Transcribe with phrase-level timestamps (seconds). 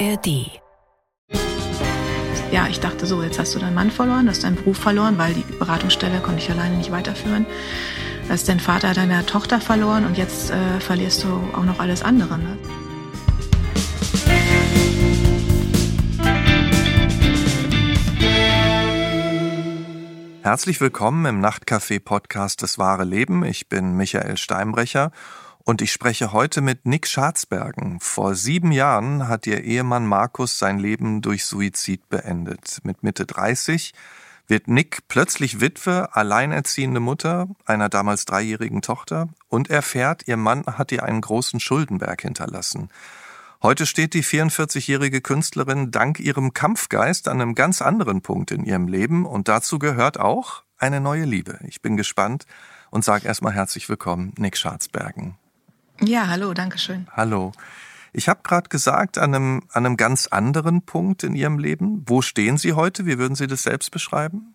[0.00, 0.60] ARD.
[2.50, 5.34] Ja, ich dachte so, jetzt hast du deinen Mann verloren, hast deinen Beruf verloren, weil
[5.34, 7.46] die Beratungsstelle konnte ich alleine nicht weiterführen.
[8.28, 12.38] Hast den Vater deiner Tochter verloren und jetzt äh, verlierst du auch noch alles andere.
[12.38, 12.58] Ne?
[20.42, 23.44] Herzlich willkommen im Nachtcafé-Podcast Das wahre Leben.
[23.44, 25.12] Ich bin Michael Steinbrecher
[25.64, 27.98] und ich spreche heute mit Nick Schatzbergen.
[28.00, 32.80] Vor sieben Jahren hat ihr Ehemann Markus sein Leben durch Suizid beendet.
[32.84, 33.94] Mit Mitte 30
[34.46, 40.92] wird Nick plötzlich Witwe, alleinerziehende Mutter einer damals dreijährigen Tochter und erfährt, ihr Mann hat
[40.92, 42.90] ihr einen großen Schuldenberg hinterlassen.
[43.62, 48.86] Heute steht die 44-jährige Künstlerin dank ihrem Kampfgeist an einem ganz anderen Punkt in ihrem
[48.86, 51.58] Leben und dazu gehört auch eine neue Liebe.
[51.66, 52.44] Ich bin gespannt
[52.90, 55.38] und sage erstmal herzlich willkommen, Nick Schatzbergen.
[56.00, 57.06] Ja, hallo, danke schön.
[57.12, 57.52] Hallo.
[58.12, 62.04] Ich habe gerade gesagt, an einem, an einem ganz anderen Punkt in Ihrem Leben.
[62.06, 63.06] Wo stehen Sie heute?
[63.06, 64.54] Wie würden Sie das selbst beschreiben?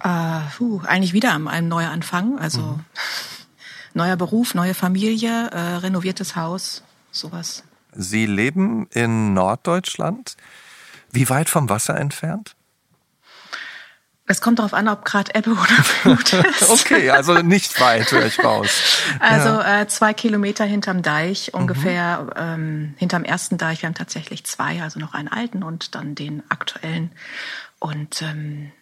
[0.00, 2.38] Äh, puh, eigentlich wieder am einem Neuanfang.
[2.38, 2.84] Also mhm.
[3.94, 7.62] neuer Beruf, neue Familie, äh, renoviertes Haus, sowas.
[7.92, 10.36] Sie leben in Norddeutschland.
[11.12, 12.56] Wie weit vom Wasser entfernt?
[14.26, 16.70] Es kommt darauf an, ob gerade Ebbe oder Flut ist.
[16.70, 18.70] okay, also nicht weit, höre ich raus.
[19.20, 19.82] Also ja.
[19.82, 22.30] äh, zwei Kilometer hinterm Deich, ungefähr mhm.
[22.36, 23.82] ähm, hinterm ersten Deich.
[23.82, 27.10] Wir haben tatsächlich zwei, also noch einen alten und dann den aktuellen.
[27.78, 28.72] Und ähm,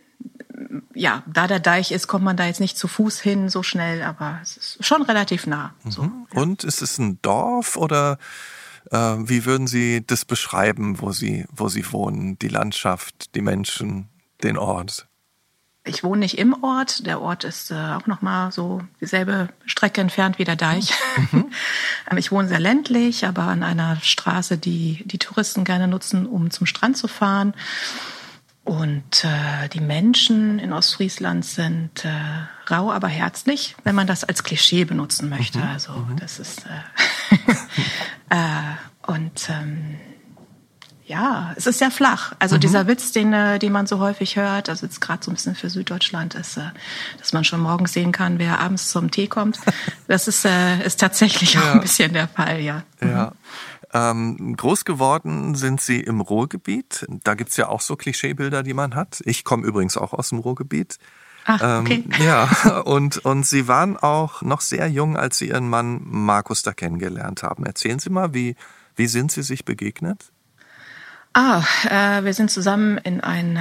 [0.94, 4.02] ja, da der Deich ist, kommt man da jetzt nicht zu Fuß hin so schnell,
[4.02, 5.74] aber es ist schon relativ nah.
[5.82, 5.90] Mhm.
[5.90, 6.40] So, ja.
[6.40, 8.18] Und ist es ein Dorf oder
[8.92, 12.38] äh, wie würden Sie das beschreiben, wo Sie, wo Sie wohnen?
[12.38, 14.08] Die Landschaft, die Menschen,
[14.44, 15.08] den Ort?
[15.84, 17.06] Ich wohne nicht im Ort.
[17.06, 20.92] Der Ort ist äh, auch noch mal so dieselbe Strecke entfernt wie der Deich.
[21.32, 21.46] Mhm.
[22.10, 26.50] Ähm, ich wohne sehr ländlich, aber an einer Straße, die die Touristen gerne nutzen, um
[26.50, 27.54] zum Strand zu fahren.
[28.64, 32.10] Und äh, die Menschen in Ostfriesland sind äh,
[32.68, 35.58] rau, aber herzlich, wenn man das als Klischee benutzen möchte.
[35.58, 35.64] Mhm.
[35.64, 36.16] Also mhm.
[36.16, 37.36] das ist äh,
[38.30, 39.96] äh, und ähm,
[41.04, 42.34] ja, es ist sehr flach.
[42.38, 42.60] Also mhm.
[42.60, 45.54] dieser Witz, den, äh, den man so häufig hört, also jetzt gerade so ein bisschen
[45.54, 46.70] für Süddeutschland ist, äh,
[47.18, 49.58] dass man schon morgens sehen kann, wer abends zum Tee kommt.
[50.08, 51.60] Das ist, äh, ist tatsächlich ja.
[51.60, 52.82] auch ein bisschen der Fall, ja.
[53.00, 53.32] Ja.
[53.94, 57.06] Ähm, groß geworden sind Sie im Ruhrgebiet.
[57.08, 59.22] Da gibt's ja auch so Klischeebilder, die man hat.
[59.24, 60.98] Ich komme übrigens auch aus dem Ruhrgebiet.
[61.46, 62.04] Ach, okay.
[62.04, 66.62] Ähm, ja, und, und Sie waren auch noch sehr jung, als Sie Ihren Mann Markus
[66.62, 67.64] da kennengelernt haben.
[67.64, 68.56] Erzählen Sie mal, wie,
[68.96, 70.32] wie sind Sie sich begegnet?
[71.34, 73.60] Ah, äh, wir sind zusammen in einen äh,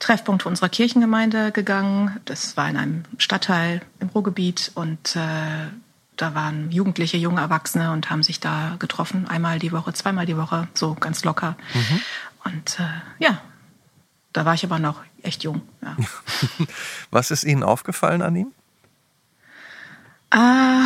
[0.00, 2.20] Treffpunkt unserer Kirchengemeinde gegangen.
[2.26, 5.68] Das war in einem Stadtteil im Ruhrgebiet und äh,
[6.16, 10.36] da waren Jugendliche, junge Erwachsene und haben sich da getroffen, einmal die Woche, zweimal die
[10.36, 11.56] Woche, so ganz locker.
[11.72, 12.00] Mhm.
[12.44, 13.40] Und äh, ja,
[14.32, 15.62] da war ich aber noch echt jung.
[15.82, 15.96] Ja.
[17.10, 18.52] Was ist Ihnen aufgefallen an ihm?
[20.30, 20.84] Ah,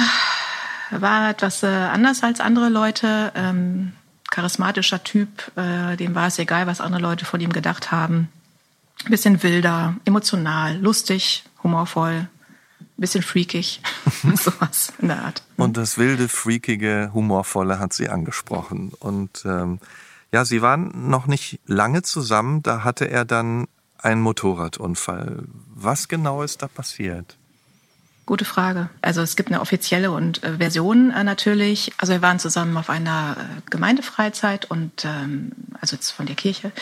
[0.91, 3.33] war etwas äh, anders als andere Leute.
[3.35, 3.93] Ähm,
[4.35, 8.29] charismatischer Typ, äh, dem war es egal, was andere Leute von ihm gedacht haben.
[9.05, 12.29] Ein bisschen wilder, emotional, lustig, humorvoll,
[12.81, 13.81] ein bisschen freakig,
[14.35, 15.45] sowas in der Art.
[15.57, 18.93] Und das wilde, freakige, humorvolle hat sie angesprochen.
[18.99, 19.79] Und ähm,
[20.33, 23.69] ja, sie waren noch nicht lange zusammen, da hatte er dann
[23.99, 25.45] einen Motorradunfall.
[25.73, 27.39] Was genau ist da passiert?
[28.27, 28.89] Gute Frage.
[29.03, 31.93] Also es gibt eine offizielle und äh, Version äh, natürlich.
[31.99, 36.73] Also wir waren zusammen auf einer äh, Gemeindefreizeit und ähm, also jetzt von der Kirche.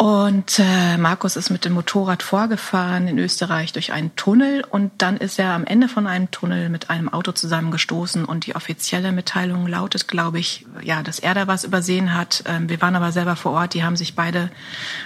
[0.00, 5.18] Und äh, Markus ist mit dem Motorrad vorgefahren in Österreich durch einen Tunnel und dann
[5.18, 9.66] ist er am Ende von einem Tunnel mit einem Auto zusammengestoßen und die offizielle Mitteilung
[9.66, 12.44] lautet, glaube ich, ja, dass er da was übersehen hat.
[12.46, 14.50] Ähm, wir waren aber selber vor Ort, die haben sich beide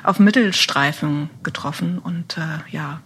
[0.04, 3.00] auf Mittelstreifen getroffen und äh, ja,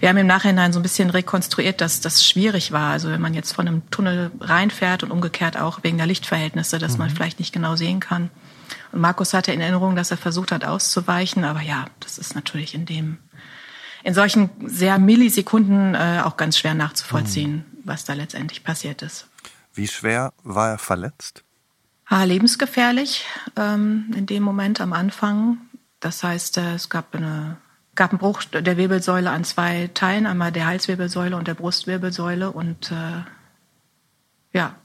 [0.00, 2.92] wir haben im Nachhinein so ein bisschen rekonstruiert, dass das schwierig war.
[2.92, 6.92] Also wenn man jetzt von einem Tunnel reinfährt und umgekehrt auch wegen der Lichtverhältnisse, dass
[6.92, 6.98] mhm.
[6.98, 8.30] man vielleicht nicht genau sehen kann.
[8.92, 12.74] Und Markus hatte in Erinnerung, dass er versucht hat auszuweichen, aber ja, das ist natürlich
[12.74, 13.18] in dem
[14.04, 17.64] in solchen sehr Millisekunden äh, auch ganz schwer nachzuvollziehen, mhm.
[17.84, 19.26] was da letztendlich passiert ist.
[19.74, 21.44] Wie schwer war er verletzt?
[22.06, 23.26] Ah, lebensgefährlich
[23.56, 25.58] ähm, in dem Moment am Anfang.
[26.00, 27.58] Das heißt, äh, es gab eine
[27.98, 32.92] gab einen Bruch der Wirbelsäule an zwei Teilen, einmal der Halswirbelsäule und der Brustwirbelsäule und
[32.92, 33.24] äh,
[34.56, 34.76] ja.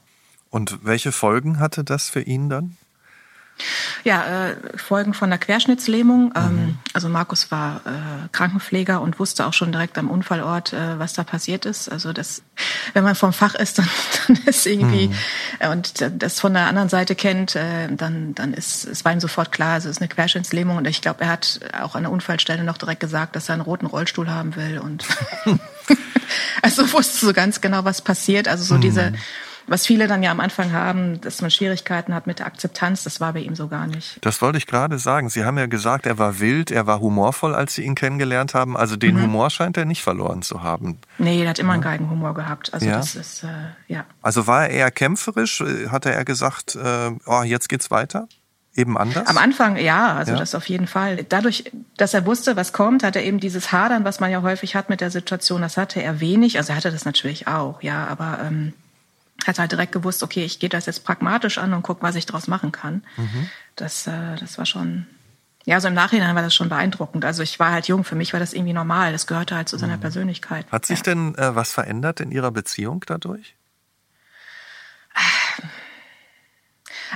[0.50, 2.76] Und welche Folgen hatte das für ihn dann?
[4.02, 6.32] Ja, äh, Folgen von der Querschnittslähmung.
[6.36, 6.78] Ähm, mhm.
[6.92, 11.24] Also Markus war äh, Krankenpfleger und wusste auch schon direkt am Unfallort, äh, was da
[11.24, 11.88] passiert ist.
[11.88, 12.42] Also das,
[12.92, 13.88] wenn man vom Fach ist, dann,
[14.26, 15.14] dann ist irgendwie mhm.
[15.60, 19.20] äh, und das von der anderen Seite kennt, äh, dann dann ist es war ihm
[19.20, 22.12] sofort klar, also es ist eine Querschnittslähmung und ich glaube, er hat auch an der
[22.12, 25.06] Unfallstelle noch direkt gesagt, dass er einen roten Rollstuhl haben will und
[26.62, 28.48] also wusste so ganz genau, was passiert.
[28.48, 28.80] Also so mhm.
[28.80, 29.12] diese
[29.66, 33.20] was viele dann ja am Anfang haben, dass man Schwierigkeiten hat mit der Akzeptanz, das
[33.20, 34.18] war bei ihm so gar nicht.
[34.20, 35.28] Das wollte ich gerade sagen.
[35.28, 38.76] Sie haben ja gesagt, er war wild, er war humorvoll, als Sie ihn kennengelernt haben.
[38.76, 39.22] Also den mhm.
[39.22, 40.98] Humor scheint er nicht verloren zu haben.
[41.18, 41.74] Nee, er hat immer ja.
[41.74, 42.74] einen Geigenhumor gehabt.
[42.74, 42.96] Also ja.
[42.96, 43.48] das ist, äh,
[43.88, 44.04] ja.
[44.22, 45.62] Also war er eher kämpferisch?
[45.88, 48.28] Hatte er gesagt, äh, oh, jetzt geht's weiter?
[48.76, 49.28] Eben anders?
[49.28, 50.38] Am Anfang ja, also ja.
[50.38, 51.24] das auf jeden Fall.
[51.28, 54.74] Dadurch, dass er wusste, was kommt, hat er eben dieses Hadern, was man ja häufig
[54.74, 56.58] hat mit der Situation, das hatte er wenig.
[56.58, 58.72] Also er hatte das natürlich auch, ja, aber ähm,
[59.46, 62.26] hat halt direkt gewusst, okay, ich gehe das jetzt pragmatisch an und guck, was ich
[62.26, 63.04] daraus machen kann.
[63.16, 63.48] Mhm.
[63.76, 65.06] Das, äh, das war schon,
[65.64, 67.24] ja, so im Nachhinein war das schon beeindruckend.
[67.24, 69.12] Also ich war halt jung, für mich war das irgendwie normal.
[69.12, 70.02] Das gehörte halt zu seiner mhm.
[70.02, 70.66] Persönlichkeit.
[70.70, 71.04] Hat sich ja.
[71.04, 73.56] denn äh, was verändert in Ihrer Beziehung dadurch?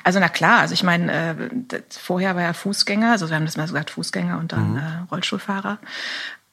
[0.05, 3.57] Also na klar, also ich meine, äh, vorher war er Fußgänger, also wir haben das
[3.57, 4.79] mal gesagt, Fußgänger und dann mhm.
[4.79, 5.79] äh, Rollstuhlfahrer.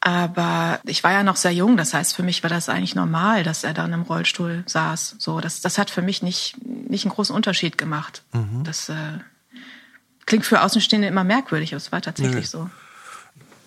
[0.05, 3.41] Aber ich war ja noch sehr jung, das heißt, für mich war das eigentlich normal,
[3.41, 5.15] dass er dann im Rollstuhl saß.
[5.17, 8.21] So, das, das hat für mich nicht, nicht einen großen Unterschied gemacht.
[8.31, 8.63] Mhm.
[8.63, 8.93] Das äh,
[10.27, 12.59] klingt für Außenstehende immer merkwürdig, aber es war tatsächlich Nö.
[12.59, 12.69] so.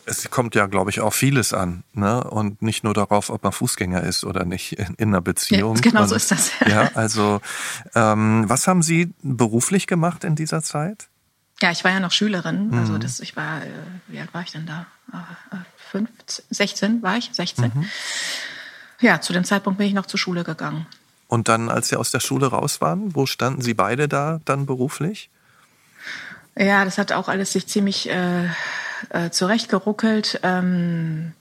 [0.06, 2.22] Es kommt ja, glaube ich, auch vieles an, ne?
[2.22, 5.74] Und nicht nur darauf, ob man Fußgänger ist oder nicht in, in einer Beziehung.
[5.74, 6.52] Ja, genau Und, so ist das.
[6.68, 7.40] ja, also
[7.96, 11.08] ähm, was haben Sie beruflich gemacht in dieser Zeit?
[11.60, 12.68] Ja, ich war ja noch Schülerin.
[12.68, 12.78] Mhm.
[12.78, 13.70] Also das, ich war, äh,
[14.06, 14.86] wie alt war ich denn da?
[15.12, 15.56] Äh,
[15.90, 17.72] 15, 16 war ich, 16.
[17.74, 17.90] Mhm.
[19.00, 20.86] Ja, zu dem Zeitpunkt bin ich noch zur Schule gegangen.
[21.28, 24.66] Und dann, als Sie aus der Schule raus waren, wo standen Sie beide da dann
[24.66, 25.30] beruflich?
[26.56, 28.46] Ja, das hat auch alles sich ziemlich äh,
[29.10, 30.40] äh, zurechtgeruckelt.
[30.42, 31.32] Ähm,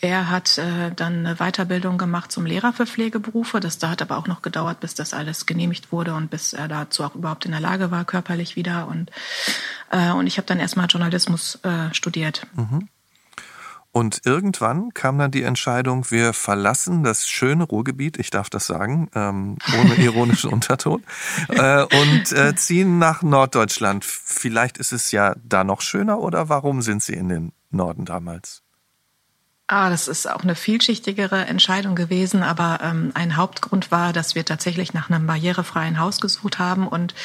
[0.00, 3.60] er hat äh, dann eine Weiterbildung gemacht zum Lehrer für Pflegeberufe.
[3.60, 6.68] Das da hat aber auch noch gedauert, bis das alles genehmigt wurde und bis er
[6.68, 8.88] dazu auch überhaupt in der Lage war, körperlich wieder.
[8.88, 9.10] Und,
[9.90, 12.46] äh, und ich habe dann erstmal Journalismus äh, studiert.
[12.54, 12.88] Mhm.
[13.96, 19.08] Und irgendwann kam dann die Entscheidung, wir verlassen das schöne Ruhrgebiet, ich darf das sagen,
[19.14, 21.02] ähm, ohne ironischen Unterton,
[21.48, 24.04] äh, und äh, ziehen nach Norddeutschland.
[24.04, 28.65] Vielleicht ist es ja da noch schöner oder warum sind Sie in den Norden damals?
[29.68, 34.44] Ah, das ist auch eine vielschichtigere Entscheidung gewesen, aber ähm, ein Hauptgrund war, dass wir
[34.44, 37.16] tatsächlich nach einem barrierefreien Haus gesucht haben und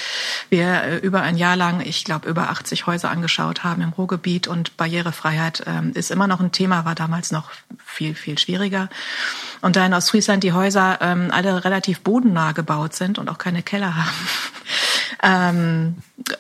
[0.50, 4.48] wir äh, über ein Jahr lang, ich glaube, über 80 Häuser angeschaut haben im Ruhrgebiet
[4.48, 7.52] und Barrierefreiheit ähm, ist immer noch ein Thema, war damals noch
[7.86, 8.90] viel, viel schwieriger.
[9.62, 13.62] Und da in Ostfriesland die Häuser ähm, alle relativ bodennah gebaut sind und auch keine
[13.62, 14.28] Keller haben,
[15.22, 15.96] ähm,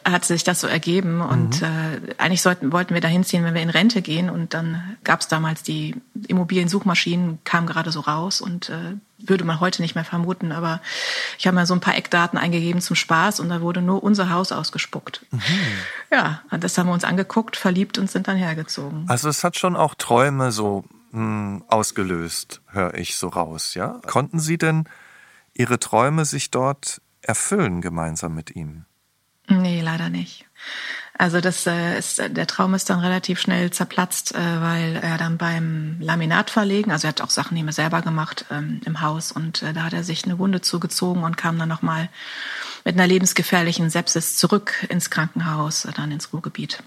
[0.05, 1.21] hat sich das so ergeben.
[1.21, 1.67] Und mhm.
[1.67, 4.29] äh, eigentlich sollten, wollten wir da hinziehen, wenn wir in Rente gehen.
[4.29, 5.95] Und dann gab es damals die
[6.27, 10.51] Immobiliensuchmaschinen, kamen gerade so raus und äh, würde man heute nicht mehr vermuten.
[10.51, 10.81] Aber
[11.37, 14.29] ich habe mal so ein paar Eckdaten eingegeben zum Spaß und da wurde nur unser
[14.29, 15.25] Haus ausgespuckt.
[15.31, 15.41] Mhm.
[16.11, 19.05] Ja, und das haben wir uns angeguckt, verliebt und sind dann hergezogen.
[19.07, 23.99] Also es hat schon auch Träume so mh, hm, ausgelöst, höre ich so raus, ja?
[24.07, 24.85] Konnten Sie denn
[25.53, 28.85] Ihre Träume sich dort erfüllen gemeinsam mit ihm?
[29.59, 30.45] Nee, leider nicht.
[31.17, 35.37] Also das äh, ist, der Traum ist dann relativ schnell zerplatzt, äh, weil er dann
[35.37, 39.61] beim Laminat verlegen, also er hat auch Sachen immer selber gemacht ähm, im Haus und
[39.61, 42.09] äh, da hat er sich eine Wunde zugezogen und kam dann nochmal
[42.85, 46.81] mit einer lebensgefährlichen Sepsis zurück ins Krankenhaus, äh, dann ins Ruhrgebiet.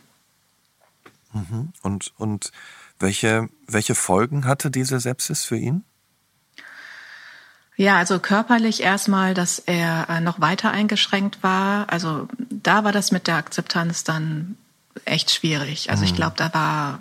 [1.33, 1.73] Mhm.
[1.83, 2.51] Und, und
[2.99, 5.85] welche, welche Folgen hatte diese Sepsis für ihn?
[7.77, 11.91] Ja, also körperlich erstmal, dass er äh, noch weiter eingeschränkt war.
[11.91, 14.57] Also da war das mit der Akzeptanz dann
[15.05, 15.91] echt schwierig.
[15.91, 16.09] Also mhm.
[16.09, 16.99] ich glaube, da war,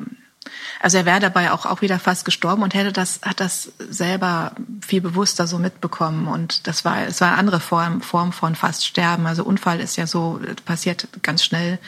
[0.83, 4.51] also er wäre dabei auch, auch wieder fast gestorben und hätte das, hat das selber
[4.85, 6.27] viel bewusster so mitbekommen.
[6.27, 9.25] Und das war, es war eine andere Form, Form von fast sterben.
[9.25, 11.79] Also Unfall ist ja so, passiert ganz schnell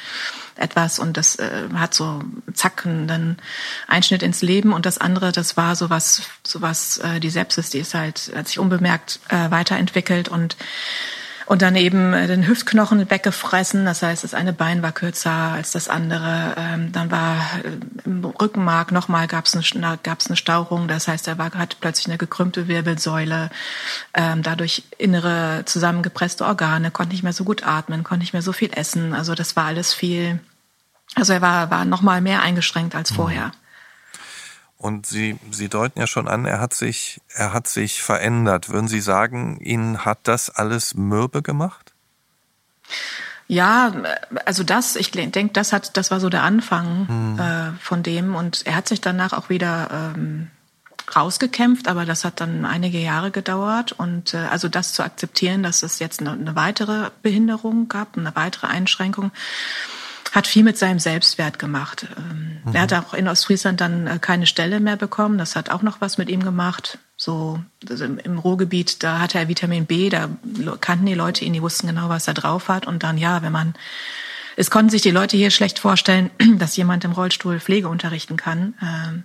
[0.56, 2.24] etwas und das äh, hat so
[2.54, 3.36] zack einen
[3.90, 7.96] Einschnitt ins Leben und das andere, das war sowas, sowas, äh, die Sepsis, die ist
[7.96, 10.56] halt, hat sich unbemerkt äh, weiterentwickelt und
[11.46, 13.86] und dann eben äh, den Hüftknochen weggefressen.
[13.86, 16.56] Das heißt, das eine Bein war kürzer als das andere.
[16.58, 20.88] Ähm, dann war äh, im Rückenmark nochmal gab es eine, gab's eine Stauchung.
[20.88, 23.50] Das heißt, er war, hat plötzlich eine gekrümmte Wirbelsäule,
[24.14, 28.54] ähm, dadurch innere zusammengepresste Organe, konnte nicht mehr so gut atmen, konnte nicht mehr so
[28.54, 29.14] viel essen.
[29.14, 30.40] Also das war alles viel.
[31.14, 33.16] Also er war, war nochmal mehr eingeschränkt als mhm.
[33.16, 33.52] vorher.
[34.86, 38.70] Und Sie, Sie deuten ja schon an, er hat sich, er hat sich verändert.
[38.70, 41.94] Würden Sie sagen, Ihnen hat das alles mürbe gemacht?
[43.48, 43.92] Ja,
[44.46, 47.40] also das, ich denke, das hat, das war so der Anfang mhm.
[47.40, 50.52] äh, von dem und er hat sich danach auch wieder ähm,
[51.16, 55.82] rausgekämpft, aber das hat dann einige Jahre gedauert und äh, also das zu akzeptieren, dass
[55.82, 59.32] es jetzt eine, eine weitere Behinderung gab, eine weitere Einschränkung,
[60.36, 62.08] hat viel mit seinem Selbstwert gemacht.
[62.18, 62.76] Ähm, mhm.
[62.76, 65.38] Er hat auch in Ostfriesland dann äh, keine Stelle mehr bekommen.
[65.38, 67.00] Das hat auch noch was mit ihm gemacht.
[67.16, 70.30] So also im Ruhrgebiet, da hatte er Vitamin B, da
[70.82, 72.86] kannten die Leute ihn, die wussten genau, was er drauf hat.
[72.86, 73.76] Und dann, ja, wenn man,
[74.58, 78.74] es konnten sich die Leute hier schlecht vorstellen, dass jemand im Rollstuhl Pflege unterrichten kann.
[78.82, 79.24] Ähm,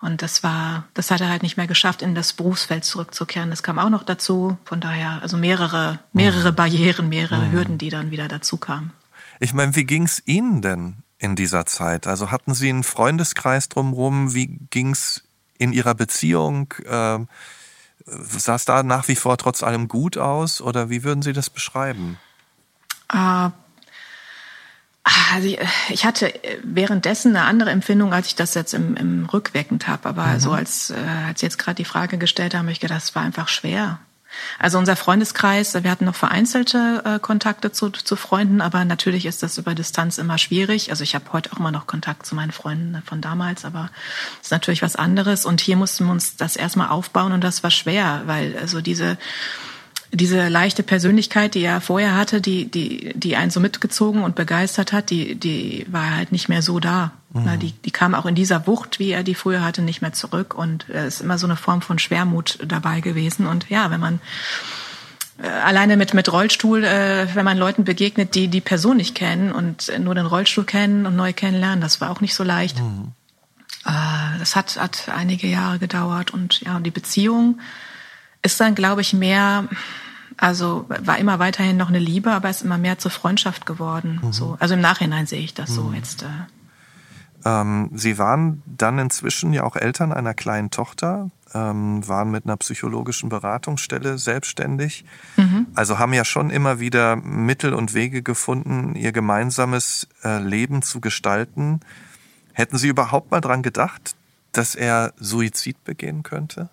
[0.00, 3.50] und das war, das hat er halt nicht mehr geschafft, in das Berufsfeld zurückzukehren.
[3.50, 4.56] Das kam auch noch dazu.
[4.64, 6.56] Von daher, also mehrere, mehrere mhm.
[6.56, 7.52] Barrieren, mehrere mhm.
[7.52, 8.92] Hürden, die dann wieder dazu kamen.
[9.42, 12.06] Ich meine, wie ging's Ihnen denn in dieser Zeit?
[12.06, 14.34] Also hatten Sie einen Freundeskreis drumherum?
[14.34, 15.24] Wie ging's
[15.58, 16.72] in Ihrer Beziehung?
[16.84, 17.18] Äh,
[18.06, 20.60] sah es da nach wie vor trotz allem gut aus?
[20.60, 22.20] Oder wie würden Sie das beschreiben?
[23.12, 23.50] Äh,
[25.34, 25.56] also
[25.88, 26.32] ich hatte
[26.62, 30.08] währenddessen eine andere Empfindung, als ich das jetzt im, im rückwirkend habe.
[30.08, 30.38] Aber mhm.
[30.38, 30.94] so als, äh,
[31.26, 33.98] als Sie jetzt gerade die Frage gestellt haben, habe ich gedacht, es war einfach schwer.
[34.58, 39.42] Also unser Freundeskreis, wir hatten noch vereinzelte äh, Kontakte zu, zu Freunden, aber natürlich ist
[39.42, 40.90] das über Distanz immer schwierig.
[40.90, 43.90] Also ich habe heute auch immer noch Kontakt zu meinen Freunden von damals, aber
[44.40, 45.44] ist natürlich was anderes.
[45.44, 49.18] Und hier mussten wir uns das erstmal aufbauen und das war schwer, weil also diese
[50.14, 54.92] diese leichte Persönlichkeit, die er vorher hatte, die, die, die einen so mitgezogen und begeistert
[54.92, 57.12] hat, die, die war halt nicht mehr so da.
[57.32, 57.58] Mhm.
[57.58, 60.54] Die, die kam auch in dieser Wucht, wie er die früher hatte, nicht mehr zurück.
[60.54, 63.46] Und es ist immer so eine Form von Schwermut dabei gewesen.
[63.46, 64.20] Und ja, wenn man
[65.42, 69.52] äh, alleine mit, mit Rollstuhl, äh, wenn man Leuten begegnet, die die Person nicht kennen
[69.52, 72.80] und nur den Rollstuhl kennen und neu kennenlernen, das war auch nicht so leicht.
[72.80, 73.12] Mhm.
[73.86, 76.32] Äh, das hat, hat einige Jahre gedauert.
[76.32, 77.60] Und ja, die Beziehung
[78.42, 79.68] ist dann, glaube ich, mehr
[80.36, 84.20] also war immer weiterhin noch eine Liebe, aber ist immer mehr zur Freundschaft geworden.
[84.22, 84.32] Mhm.
[84.32, 85.74] So, also im Nachhinein sehe ich das mhm.
[85.74, 86.22] so jetzt.
[86.22, 86.26] Äh.
[87.44, 92.56] Ähm, Sie waren dann inzwischen ja auch Eltern einer kleinen Tochter, ähm, waren mit einer
[92.56, 95.04] psychologischen Beratungsstelle selbstständig.
[95.36, 95.66] Mhm.
[95.74, 101.00] Also haben ja schon immer wieder Mittel und Wege gefunden, ihr gemeinsames äh, Leben zu
[101.00, 101.80] gestalten.
[102.52, 104.14] Hätten Sie überhaupt mal dran gedacht,
[104.52, 106.68] dass er Suizid begehen könnte?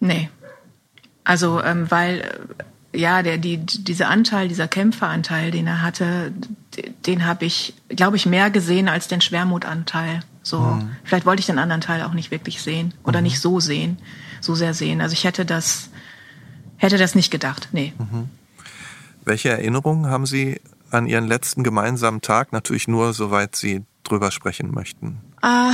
[0.00, 0.30] Nee.
[1.24, 2.40] Also, ähm, weil
[2.94, 6.32] ja, der, die, dieser Anteil, dieser Kämpferanteil, den er hatte,
[7.06, 10.20] den habe ich, glaube ich, mehr gesehen als den Schwermutanteil.
[10.42, 10.90] So, mhm.
[11.04, 13.24] vielleicht wollte ich den anderen Teil auch nicht wirklich sehen oder mhm.
[13.24, 13.98] nicht so sehen,
[14.40, 15.00] so sehr sehen.
[15.00, 15.88] Also ich hätte das,
[16.76, 17.92] hätte das nicht gedacht, nee.
[17.98, 18.28] Mhm.
[19.24, 22.52] Welche Erinnerungen haben Sie an Ihren letzten gemeinsamen Tag?
[22.52, 25.20] Natürlich nur, soweit Sie drüber sprechen möchten.
[25.40, 25.72] Ah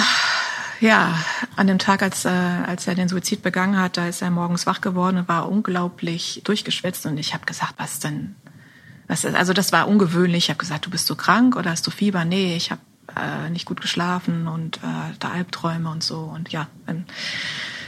[0.81, 1.19] ja,
[1.57, 4.67] an dem Tag, als, äh, als er den Suizid begangen hat, da ist er morgens
[4.67, 7.07] wach geworden und war unglaublich durchgeschwitzt.
[7.07, 8.37] Und ich habe gesagt, was denn?
[9.09, 10.45] Was ist, also das war ungewöhnlich.
[10.45, 12.25] Ich habe gesagt, du bist so krank oder hast du Fieber?
[12.25, 12.81] Nee, ich habe
[13.17, 16.21] äh, nicht gut geschlafen und äh, da Albträume und so.
[16.21, 17.07] Und ja, wenn,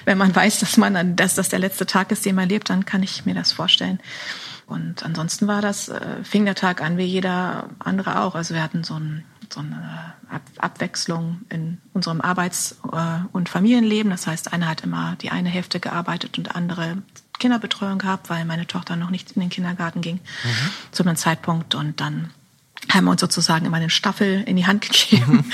[0.05, 2.87] wenn man weiß, dass man, dass das der letzte Tag ist, den man lebt, dann
[2.87, 4.01] kann ich mir das vorstellen.
[4.67, 8.35] Und ansonsten war das, äh, fing der Tag an wie jeder andere auch.
[8.35, 10.15] Also wir hatten so ein so eine
[10.59, 14.11] Abwechslung in unserem Arbeits- äh, und Familienleben.
[14.11, 16.99] Das heißt, einer hat immer die eine Hälfte gearbeitet und andere
[17.39, 20.71] Kinderbetreuung gehabt, weil meine Tochter noch nicht in den Kindergarten ging mhm.
[20.93, 21.75] zu einem Zeitpunkt.
[21.75, 22.31] Und dann
[22.89, 25.33] haben wir uns sozusagen immer eine Staffel in die Hand gegeben.
[25.33, 25.53] Mhm.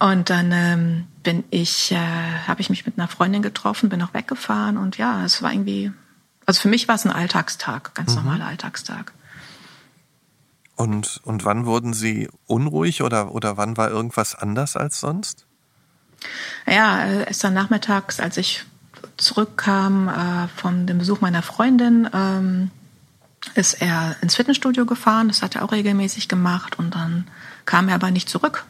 [0.00, 1.96] Und dann ähm, bin ich, äh,
[2.46, 5.92] habe ich mich mit einer Freundin getroffen, bin auch weggefahren und ja, es war irgendwie,
[6.46, 8.22] also für mich war es ein Alltagstag, ganz mhm.
[8.22, 9.12] normaler Alltagstag.
[10.78, 15.44] Und, und wann wurden Sie unruhig oder, oder wann war irgendwas anders als sonst?
[16.68, 18.64] Ja, erst dann nachmittags, als ich
[19.16, 22.70] zurückkam äh, von dem Besuch meiner Freundin, ähm,
[23.56, 25.26] ist er ins Fitnessstudio gefahren.
[25.26, 27.26] Das hat er auch regelmäßig gemacht und dann
[27.64, 28.64] kam er aber nicht zurück.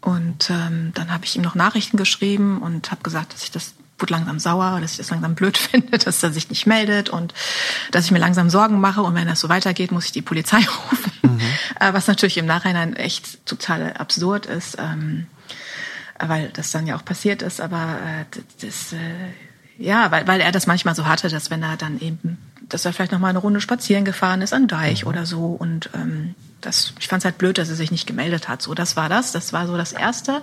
[0.00, 3.74] Und ähm, dann habe ich ihm noch Nachrichten geschrieben und habe gesagt, dass ich das
[4.02, 7.32] wurde langsam sauer, dass ich das langsam blöd finde, dass er sich nicht meldet und
[7.90, 10.58] dass ich mir langsam Sorgen mache und wenn das so weitergeht, muss ich die Polizei
[10.90, 11.12] rufen.
[11.22, 11.40] Mhm.
[11.80, 15.26] Äh, was natürlich im Nachhinein echt total absurd ist, ähm,
[16.18, 18.98] weil das dann ja auch passiert ist, aber äh, das, äh,
[19.78, 22.92] ja, weil, weil er das manchmal so hatte, dass wenn er dann eben, dass er
[22.92, 25.08] vielleicht noch mal eine Runde spazieren gefahren ist an Deich mhm.
[25.08, 28.48] oder so und ähm, das, ich fand es halt blöd, dass er sich nicht gemeldet
[28.48, 28.62] hat.
[28.62, 29.32] So, das war das.
[29.32, 30.42] Das war so das Erste.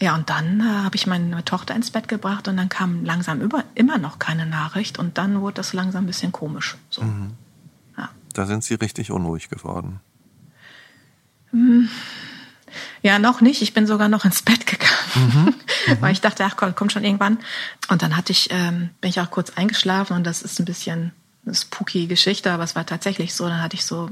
[0.00, 3.40] Ja, und dann äh, habe ich meine Tochter ins Bett gebracht und dann kam langsam
[3.40, 6.76] über, immer noch keine Nachricht und dann wurde das langsam ein bisschen komisch.
[6.90, 7.02] So.
[7.02, 7.32] Mhm.
[7.96, 8.10] Ja.
[8.32, 10.00] Da sind Sie richtig unruhig geworden.
[11.50, 11.88] Hm.
[13.02, 13.62] Ja, noch nicht.
[13.62, 15.54] Ich bin sogar noch ins Bett gegangen, mhm.
[15.86, 16.00] Mhm.
[16.00, 17.38] weil ich dachte, ach komm, kommt schon irgendwann.
[17.88, 21.12] Und dann hatte ich, ähm, bin ich auch kurz eingeschlafen und das ist ein bisschen
[21.44, 23.46] eine spooky Geschichte, aber es war tatsächlich so.
[23.46, 24.10] Dann hatte ich so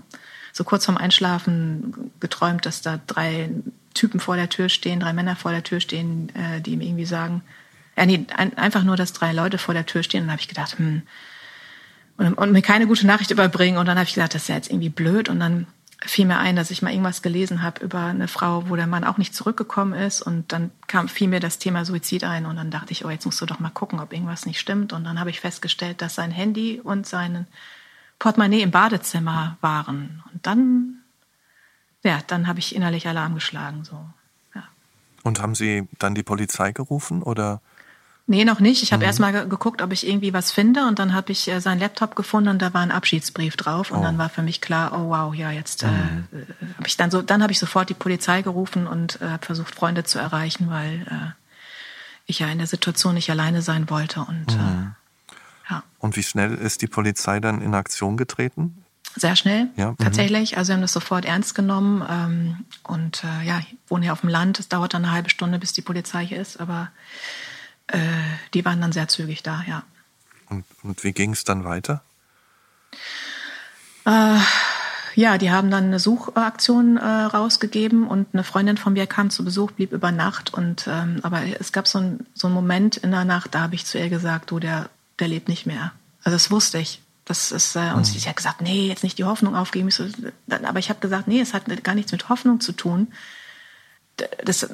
[0.53, 3.51] so kurz vorm Einschlafen geträumt, dass da drei
[3.95, 7.07] Typen vor der Tür stehen, drei Männer vor der Tür stehen, äh, die ihm irgendwie
[7.07, 7.43] sagen,
[7.97, 10.23] ja, nee, ein, einfach nur, dass drei Leute vor der Tür stehen.
[10.23, 11.03] Und dann habe ich gedacht, hm,
[12.17, 13.79] und, und mir keine gute Nachricht überbringen.
[13.79, 15.29] Und dann habe ich gedacht, das ist ja jetzt irgendwie blöd.
[15.29, 15.67] Und dann
[16.05, 19.05] fiel mir ein, dass ich mal irgendwas gelesen habe über eine Frau, wo der Mann
[19.05, 20.23] auch nicht zurückgekommen ist.
[20.23, 22.47] Und dann kam, fiel mir das Thema Suizid ein.
[22.47, 24.93] Und dann dachte ich, oh, jetzt musst du doch mal gucken, ob irgendwas nicht stimmt.
[24.93, 27.47] Und dann habe ich festgestellt, dass sein Handy und sein
[28.23, 30.23] Portemonnaie im Badezimmer waren.
[30.33, 31.03] Und dann,
[32.05, 33.83] ja, dann habe ich innerlich Alarm geschlagen.
[33.83, 33.97] So.
[34.55, 34.63] Ja.
[35.25, 37.61] Und haben Sie dann die Polizei gerufen oder?
[38.29, 38.85] Nee, noch nicht.
[38.85, 39.07] Ich habe mhm.
[39.07, 42.15] erst mal geguckt, ob ich irgendwie was finde und dann habe ich äh, seinen Laptop
[42.15, 44.03] gefunden und da war ein Abschiedsbrief drauf und oh.
[44.05, 46.29] dann war für mich klar, oh wow, ja, jetzt äh, mhm.
[46.31, 49.75] äh, habe ich dann so dann habe ich sofort die Polizei gerufen und äh, versucht
[49.75, 51.33] Freunde zu erreichen, weil äh,
[52.27, 54.93] ich ja in der Situation nicht alleine sein wollte und äh, mhm.
[54.93, 55.02] äh,
[55.73, 55.83] ja.
[55.99, 58.85] Und wie schnell ist die Polizei dann in Aktion getreten?
[59.15, 59.93] Sehr schnell, ja.
[59.93, 59.97] Mhm.
[59.99, 60.57] tatsächlich.
[60.57, 64.21] Also wir haben das sofort ernst genommen ähm, und äh, ja, ich wohne hier auf
[64.21, 64.59] dem Land.
[64.59, 66.91] Es dauert dann eine halbe Stunde, bis die Polizei hier ist, aber
[67.89, 67.99] äh,
[68.55, 69.83] die waren dann sehr zügig da, ja.
[70.49, 72.03] Und, und wie ging es dann weiter?
[74.05, 74.39] Äh,
[75.15, 79.45] ja, die haben dann eine Suchaktion äh, rausgegeben und eine Freundin von mir kam zu
[79.45, 80.55] Besuch, blieb über Nacht.
[80.55, 83.75] Und ähm, aber es gab so, ein, so einen Moment in der Nacht, da habe
[83.75, 84.89] ich zu ihr gesagt, du, der,
[85.23, 85.93] der lebt nicht mehr.
[86.25, 87.01] Also das wusste ich.
[87.25, 88.05] Das ist, äh, und mhm.
[88.05, 89.89] sie hat gesagt, nee, jetzt nicht die Hoffnung aufgeben.
[89.89, 90.05] Ich so,
[90.49, 93.13] aber ich habe gesagt, nee, es hat gar nichts mit Hoffnung zu tun.
[94.45, 94.69] Das,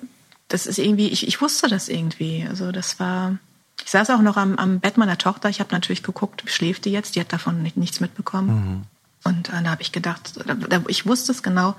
[0.48, 2.46] das ist irgendwie, ich, ich wusste das irgendwie.
[2.48, 3.38] Also das war,
[3.84, 5.50] ich saß auch noch am, am Bett meiner Tochter.
[5.50, 7.14] Ich habe natürlich geguckt, schläft die jetzt?
[7.14, 8.48] Die hat davon nicht, nichts mitbekommen.
[8.48, 8.82] Mhm.
[9.24, 11.76] Und äh, da habe ich gedacht, da, ich wusste es genau,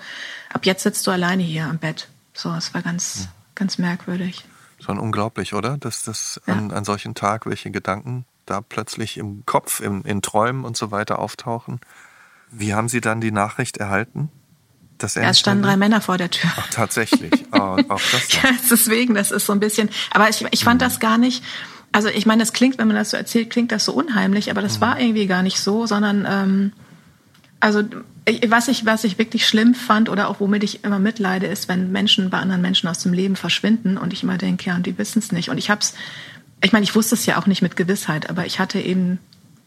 [0.53, 2.09] ab jetzt sitzt du alleine hier am Bett.
[2.33, 3.27] So, es war ganz, mhm.
[3.55, 4.45] ganz merkwürdig.
[4.79, 5.77] Schon unglaublich, oder?
[5.77, 6.53] Dass das ja.
[6.53, 10.91] an, an solchen Tag, welche Gedanken da plötzlich im Kopf, im, in Träumen und so
[10.91, 11.79] weiter auftauchen.
[12.51, 14.29] Wie haben Sie dann die Nachricht erhalten?
[14.99, 16.51] das ja, es standen drei Männer vor der Tür.
[16.55, 17.31] Ach, tatsächlich.
[17.51, 17.57] Oh,
[17.89, 19.89] auch das ja, deswegen, das ist so ein bisschen.
[20.11, 20.85] Aber ich, ich fand mhm.
[20.85, 21.43] das gar nicht.
[21.91, 24.61] Also ich meine, das klingt, wenn man das so erzählt, klingt das so unheimlich, aber
[24.61, 24.81] das mhm.
[24.81, 26.73] war irgendwie gar nicht so, sondern ähm,
[27.59, 27.83] also
[28.25, 31.67] ich, was ich was ich wirklich schlimm fand oder auch womit ich immer mitleide, ist,
[31.67, 34.85] wenn Menschen bei anderen Menschen aus dem Leben verschwinden und ich immer denke, ja, und
[34.85, 35.49] die wissen es nicht.
[35.49, 35.95] Und ich hab's,
[36.61, 39.19] ich meine, ich wusste es ja auch nicht mit Gewissheit, aber ich hatte eben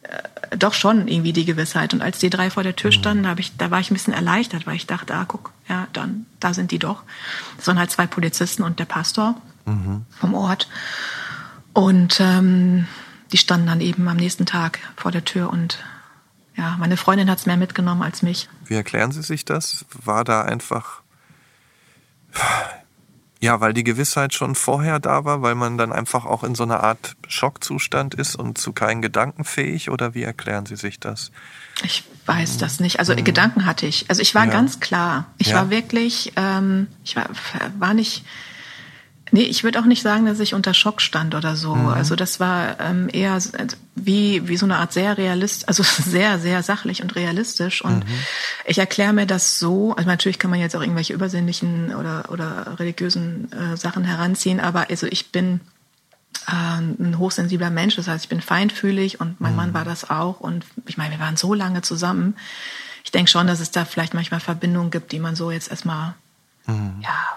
[0.03, 1.95] äh, doch schon irgendwie die Gewissheit.
[1.95, 2.95] Und als die drei vor der Tür mhm.
[2.95, 5.89] standen, habe ich, da war ich ein bisschen erleichtert, weil ich dachte, ah, guck, ja,
[5.93, 7.03] dann, da sind die doch.
[7.57, 10.05] Das waren halt zwei Polizisten und der Pastor mhm.
[10.11, 10.69] vom Ort.
[11.73, 12.87] Und ähm,
[13.33, 15.83] die standen dann eben am nächsten Tag vor der Tür und
[16.55, 18.51] ja, meine Freundin hat es mehr mitgenommen als mich.
[18.67, 19.87] Wie erklären Sie sich das?
[20.05, 21.01] War da einfach
[23.43, 26.63] ja, weil die Gewissheit schon vorher da war, weil man dann einfach auch in so
[26.63, 31.33] einer Art Schockzustand ist und zu keinen Gedanken fähig oder wie erklären Sie sich das?
[31.83, 33.01] Ich weiß das nicht.
[33.01, 33.25] Also mhm.
[33.25, 34.09] Gedanken hatte ich.
[34.09, 34.53] Also ich war ja.
[34.53, 35.27] ganz klar.
[35.39, 35.57] Ich ja.
[35.57, 37.29] war wirklich, ähm, ich war,
[37.81, 38.25] war nicht
[39.35, 41.75] Nee, ich würde auch nicht sagen, dass ich unter Schock stand oder so.
[41.75, 41.89] Mhm.
[41.89, 43.39] Also das war ähm, eher
[43.95, 47.83] wie, wie so eine Art sehr realist, also sehr, sehr sachlich und realistisch.
[47.83, 48.15] Und mhm.
[48.67, 52.79] ich erkläre mir das so, also natürlich kann man jetzt auch irgendwelche übersinnlichen oder, oder
[52.79, 55.61] religiösen äh, Sachen heranziehen, aber also ich bin
[56.47, 59.57] ähm, ein hochsensibler Mensch, das heißt, ich bin feinfühlig und mein mhm.
[59.57, 60.41] Mann war das auch.
[60.41, 62.37] Und ich meine, wir waren so lange zusammen.
[63.03, 66.15] Ich denke schon, dass es da vielleicht manchmal Verbindungen gibt, die man so jetzt erstmal
[66.67, 66.97] mhm.
[67.01, 67.32] ja,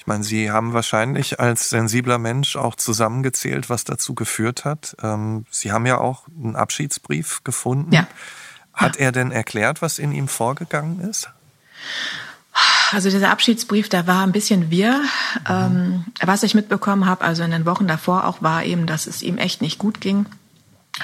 [0.00, 4.96] ich meine, Sie haben wahrscheinlich als sensibler Mensch auch zusammengezählt, was dazu geführt hat.
[5.02, 7.92] Ähm, Sie haben ja auch einen Abschiedsbrief gefunden.
[7.92, 8.06] Ja.
[8.72, 9.02] Hat ja.
[9.02, 11.28] er denn erklärt, was in ihm vorgegangen ist?
[12.92, 14.96] Also dieser Abschiedsbrief, der war ein bisschen wirr.
[14.96, 15.44] Mhm.
[15.46, 19.20] Ähm, was ich mitbekommen habe, also in den Wochen davor auch, war eben, dass es
[19.20, 20.24] ihm echt nicht gut ging.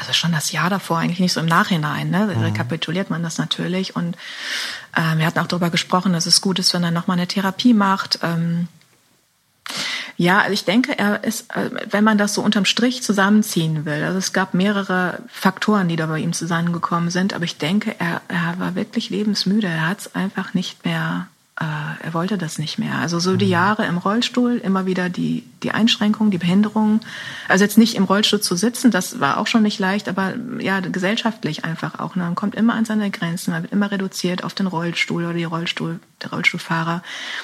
[0.00, 2.32] Also schon das Jahr davor, eigentlich nicht so im Nachhinein, ne?
[2.34, 2.44] Mhm.
[2.44, 3.94] rekapituliert man das natürlich.
[3.94, 4.16] Und
[4.94, 7.74] äh, wir hatten auch darüber gesprochen, dass es gut ist, wenn er nochmal eine Therapie
[7.74, 8.20] macht.
[8.22, 8.68] Ähm,
[10.16, 14.02] ja, also ich denke, er ist, äh, wenn man das so unterm Strich zusammenziehen will,
[14.02, 18.22] also es gab mehrere Faktoren, die da bei ihm zusammengekommen sind, aber ich denke, er,
[18.28, 19.66] er war wirklich lebensmüde.
[19.66, 22.96] Er hat es einfach nicht mehr er wollte das nicht mehr.
[22.96, 23.50] Also so die mhm.
[23.50, 27.00] Jahre im Rollstuhl, immer wieder die, die Einschränkungen, die Behinderungen.
[27.48, 30.80] Also jetzt nicht im Rollstuhl zu sitzen, das war auch schon nicht leicht, aber ja,
[30.80, 32.14] gesellschaftlich einfach auch.
[32.14, 32.24] Ne?
[32.24, 35.44] Man kommt immer an seine Grenzen, man wird immer reduziert auf den Rollstuhl oder die
[35.44, 37.02] Rollstuhl, der Rollstuhlfahrer.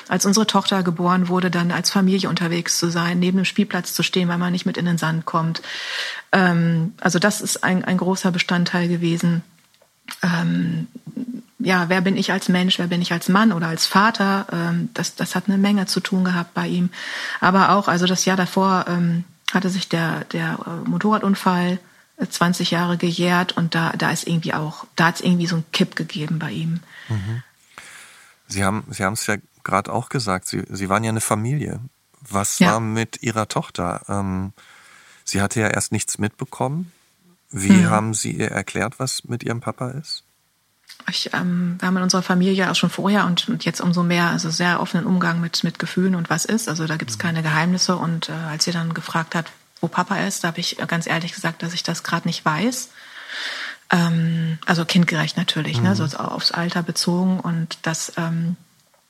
[0.08, 4.02] Als unsere Tochter geboren wurde, dann als Familie unterwegs zu sein, neben dem Spielplatz zu
[4.02, 5.62] stehen, weil man nicht mit in den Sand kommt.
[6.32, 9.42] Ähm, also das ist ein, ein großer Bestandteil gewesen.
[10.22, 10.88] Ähm,
[11.58, 14.90] ja, wer bin ich als Mensch, wer bin ich als Mann oder als Vater, ähm,
[14.94, 16.90] das, das hat eine Menge zu tun gehabt bei ihm.
[17.40, 21.78] Aber auch, also das Jahr davor ähm, hatte sich der, der äh, Motorradunfall
[22.28, 25.64] 20 Jahre gejährt und da, da ist irgendwie auch, da hat es irgendwie so einen
[25.72, 26.80] Kipp gegeben bei ihm.
[27.08, 27.42] Mhm.
[28.48, 31.80] Sie haben Sie haben es ja gerade auch gesagt, Sie, Sie waren ja eine Familie.
[32.20, 32.72] Was ja.
[32.72, 34.02] war mit Ihrer Tochter?
[34.08, 34.52] Ähm,
[35.24, 36.92] sie hatte ja erst nichts mitbekommen.
[37.52, 37.90] Wie mhm.
[37.90, 40.24] haben Sie ihr erklärt, was mit Ihrem Papa ist?
[41.08, 44.26] Ich, ähm, wir haben in unserer Familie auch schon vorher und, und jetzt umso mehr,
[44.26, 46.68] also sehr offenen Umgang mit, mit Gefühlen und was ist.
[46.68, 47.22] Also da gibt es mhm.
[47.22, 47.96] keine Geheimnisse.
[47.96, 49.46] Und äh, als sie dann gefragt hat,
[49.80, 52.90] wo Papa ist, da habe ich ganz ehrlich gesagt, dass ich das gerade nicht weiß.
[53.90, 55.84] Ähm, also kindgerecht natürlich, mhm.
[55.84, 58.56] ne, so aufs Alter bezogen und dass ähm,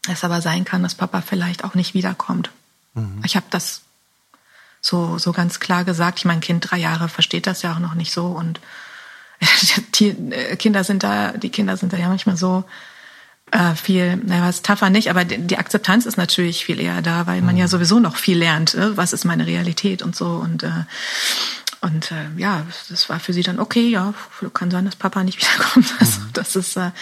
[0.09, 2.51] es aber sein kann, dass Papa vielleicht auch nicht wiederkommt.
[2.95, 3.21] Mhm.
[3.25, 3.83] Ich habe das
[4.83, 6.19] so so ganz klar gesagt.
[6.19, 8.61] Ich mein Kind drei Jahre versteht das ja auch noch nicht so und
[9.95, 12.65] die äh, Kinder sind da, die Kinder sind da ja manchmal so
[13.51, 17.27] äh, viel, naja, was tougher nicht, aber die, die, Akzeptanz ist natürlich viel eher da,
[17.27, 17.71] weil man ja mhm.
[17.71, 20.85] sowieso noch viel lernt, äh, was ist meine Realität und so und äh,
[21.83, 24.15] und äh, ja, das war für sie dann okay, ja,
[24.55, 25.93] kann sein, dass Papa nicht wiederkommt.
[25.99, 26.31] Also, mhm.
[26.33, 26.93] das ist äh,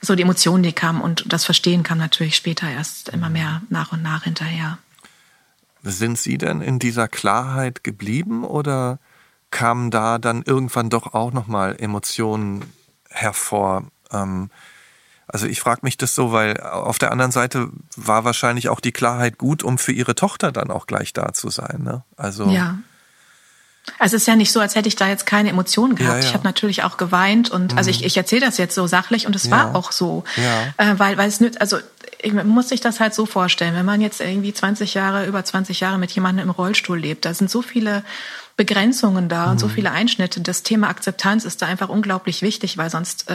[0.00, 3.92] so die Emotionen, die kamen und das Verstehen kam natürlich später erst immer mehr nach
[3.92, 4.78] und nach hinterher.
[5.82, 8.98] Sind Sie denn in dieser Klarheit geblieben oder
[9.50, 12.64] kamen da dann irgendwann doch auch nochmal Emotionen
[13.08, 13.84] hervor?
[14.12, 14.50] Ähm,
[15.26, 18.92] also ich frage mich das so, weil auf der anderen Seite war wahrscheinlich auch die
[18.92, 21.82] Klarheit gut, um für ihre Tochter dann auch gleich da zu sein.
[21.82, 22.02] Ne?
[22.16, 22.78] Also ja.
[23.98, 26.16] Also es ist ja nicht so, als hätte ich da jetzt keine Emotionen gehabt.
[26.16, 26.28] Ja, ja.
[26.28, 27.78] Ich habe natürlich auch geweint und mhm.
[27.78, 29.50] also ich, ich erzähle das jetzt so sachlich und es ja.
[29.50, 30.24] war auch so,
[30.76, 31.78] äh, weil weil es nützt, also
[32.20, 35.80] ich, muss sich das halt so vorstellen, wenn man jetzt irgendwie 20 Jahre über 20
[35.80, 38.02] Jahre mit jemandem im Rollstuhl lebt, da sind so viele
[38.58, 39.52] Begrenzungen da mhm.
[39.52, 39.70] und so mhm.
[39.70, 40.40] viele Einschnitte.
[40.40, 43.34] Das Thema Akzeptanz ist da einfach unglaublich wichtig, weil sonst äh,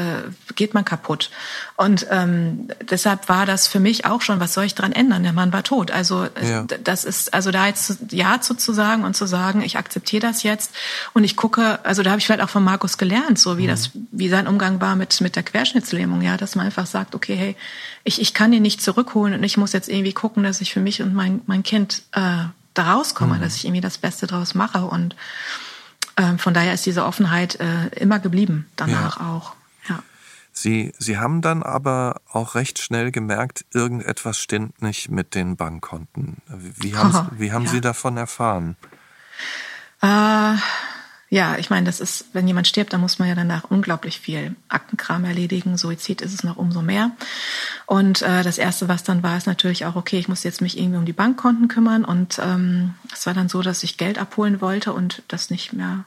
[0.55, 1.31] geht man kaputt.
[1.77, 5.23] Und ähm, deshalb war das für mich auch schon, was soll ich dran ändern?
[5.23, 5.91] Der Mann war tot.
[5.91, 6.63] Also ja.
[6.63, 10.43] das ist, also da jetzt Ja zu, zu sagen und zu sagen, ich akzeptiere das
[10.43, 10.75] jetzt
[11.13, 13.69] und ich gucke, also da habe ich vielleicht auch von Markus gelernt, so wie mhm.
[13.69, 17.35] das, wie sein Umgang war mit, mit der Querschnittslähmung, ja, dass man einfach sagt, okay,
[17.35, 17.55] hey,
[18.03, 20.81] ich, ich kann ihn nicht zurückholen und ich muss jetzt irgendwie gucken, dass ich für
[20.81, 23.41] mich und mein, mein Kind äh, da rauskomme, mhm.
[23.41, 24.85] dass ich irgendwie das Beste draus mache.
[24.85, 25.15] Und
[26.17, 29.29] ähm, von daher ist diese Offenheit äh, immer geblieben, danach ja.
[29.29, 29.53] auch.
[29.89, 29.99] Ja.
[30.51, 36.37] Sie, Sie haben dann aber auch recht schnell gemerkt, irgendetwas stimmt nicht mit den Bankkonten.
[36.47, 37.71] Wie haben, oh, wie haben ja.
[37.71, 38.75] Sie davon erfahren?
[40.01, 40.55] Äh,
[41.33, 44.55] ja, ich meine, das ist, wenn jemand stirbt, dann muss man ja danach unglaublich viel
[44.69, 45.77] Aktenkram erledigen.
[45.77, 47.09] Suizid ist es noch umso mehr.
[47.87, 50.77] Und äh, das Erste, was dann war, ist natürlich auch, okay, ich muss jetzt mich
[50.77, 52.05] irgendwie um die Bankkonten kümmern.
[52.05, 56.05] Und ähm, es war dann so, dass ich Geld abholen wollte und das nicht mehr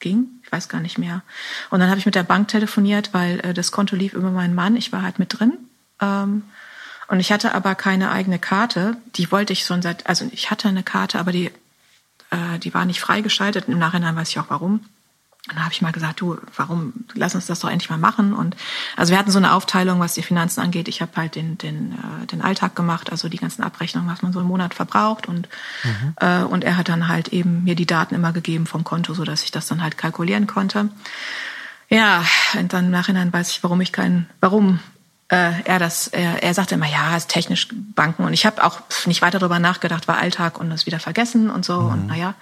[0.00, 0.26] ging.
[0.44, 1.22] Ich weiß gar nicht mehr.
[1.70, 4.54] Und dann habe ich mit der Bank telefoniert, weil äh, das Konto lief über meinen
[4.54, 4.76] Mann.
[4.76, 5.56] Ich war halt mit drin.
[5.98, 6.42] Ähm,
[7.06, 8.98] und ich hatte aber keine eigene Karte.
[9.16, 11.52] Die wollte ich schon seit, also ich hatte eine Karte, aber die
[12.30, 13.68] äh, die war nicht freigeschaltet.
[13.68, 14.80] Im Nachhinein weiß ich auch warum.
[15.48, 18.34] Und dann habe ich mal gesagt, du, warum, lass uns das doch endlich mal machen.
[18.34, 18.54] Und
[18.96, 20.88] also wir hatten so eine Aufteilung, was die Finanzen angeht.
[20.88, 24.32] Ich habe halt den, den, äh, den Alltag gemacht, also die ganzen Abrechnungen, was man
[24.32, 25.26] so im Monat verbraucht.
[25.26, 25.48] Und,
[25.84, 26.14] mhm.
[26.16, 29.24] äh, und er hat dann halt eben mir die Daten immer gegeben vom Konto, so
[29.24, 30.90] dass ich das dann halt kalkulieren konnte.
[31.88, 32.24] Ja,
[32.58, 34.80] und dann im Nachhinein weiß ich, warum ich keinen, warum
[35.28, 38.24] äh, er das, er, er sagte immer, ja, ist technisch Banken.
[38.24, 41.64] Und ich habe auch nicht weiter darüber nachgedacht, war Alltag und das wieder vergessen und
[41.64, 41.80] so.
[41.80, 41.92] Mhm.
[41.92, 42.34] Und naja.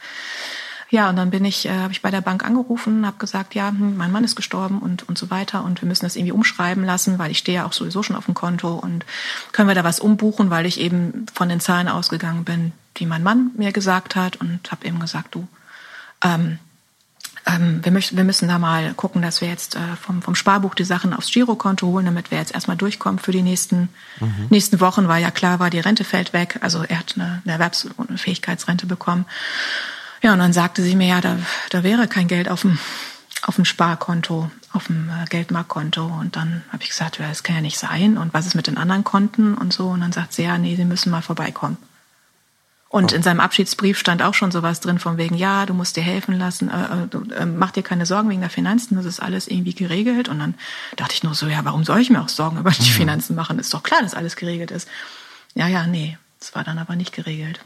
[0.89, 3.69] Ja, und dann bin ich, äh, habe ich bei der Bank angerufen, habe gesagt, ja,
[3.69, 6.85] hm, mein Mann ist gestorben und und so weiter und wir müssen das irgendwie umschreiben
[6.85, 9.05] lassen, weil ich stehe ja auch sowieso schon auf dem Konto und
[9.51, 13.25] können wir da was umbuchen, weil ich eben von den Zahlen ausgegangen bin, die mein
[13.25, 15.49] Mann mir gesagt hat und habe eben gesagt, du,
[16.23, 16.61] ähm,
[17.47, 20.75] ähm, wir, möchten, wir müssen da mal gucken, dass wir jetzt äh, vom, vom Sparbuch
[20.75, 23.89] die Sachen aufs Girokonto holen, damit wir jetzt erstmal durchkommen für die nächsten,
[24.21, 24.47] mhm.
[24.51, 26.59] nächsten Wochen, weil ja klar war, die Rente fällt weg.
[26.61, 29.27] Also er hat eine, eine Erwerbsfähigkeitsrente bekommen.
[30.23, 31.39] Ja, und dann sagte sie mir, ja, da,
[31.71, 32.79] da wäre kein Geld auf dem,
[33.43, 36.05] auf dem Sparkonto, auf dem äh, Geldmarktkonto.
[36.05, 38.19] Und dann habe ich gesagt, ja, das kann ja nicht sein.
[38.19, 39.89] Und was ist mit den anderen Konten und so?
[39.89, 41.77] Und dann sagt sie, ja, nee, Sie müssen mal vorbeikommen.
[42.97, 46.03] Und in seinem Abschiedsbrief stand auch schon sowas drin von wegen, ja, du musst dir
[46.03, 49.75] helfen lassen, äh, äh, mach dir keine Sorgen wegen der Finanzen, das ist alles irgendwie
[49.75, 50.31] geregelt.
[50.31, 50.55] Und dann
[50.97, 52.95] dachte ich nur so, ja, warum soll ich mir auch Sorgen über die mhm.
[52.95, 53.59] Finanzen machen?
[53.59, 54.89] Ist doch klar, dass alles geregelt ist.
[55.53, 57.63] Ja, ja, nee, es war dann aber nicht geregelt.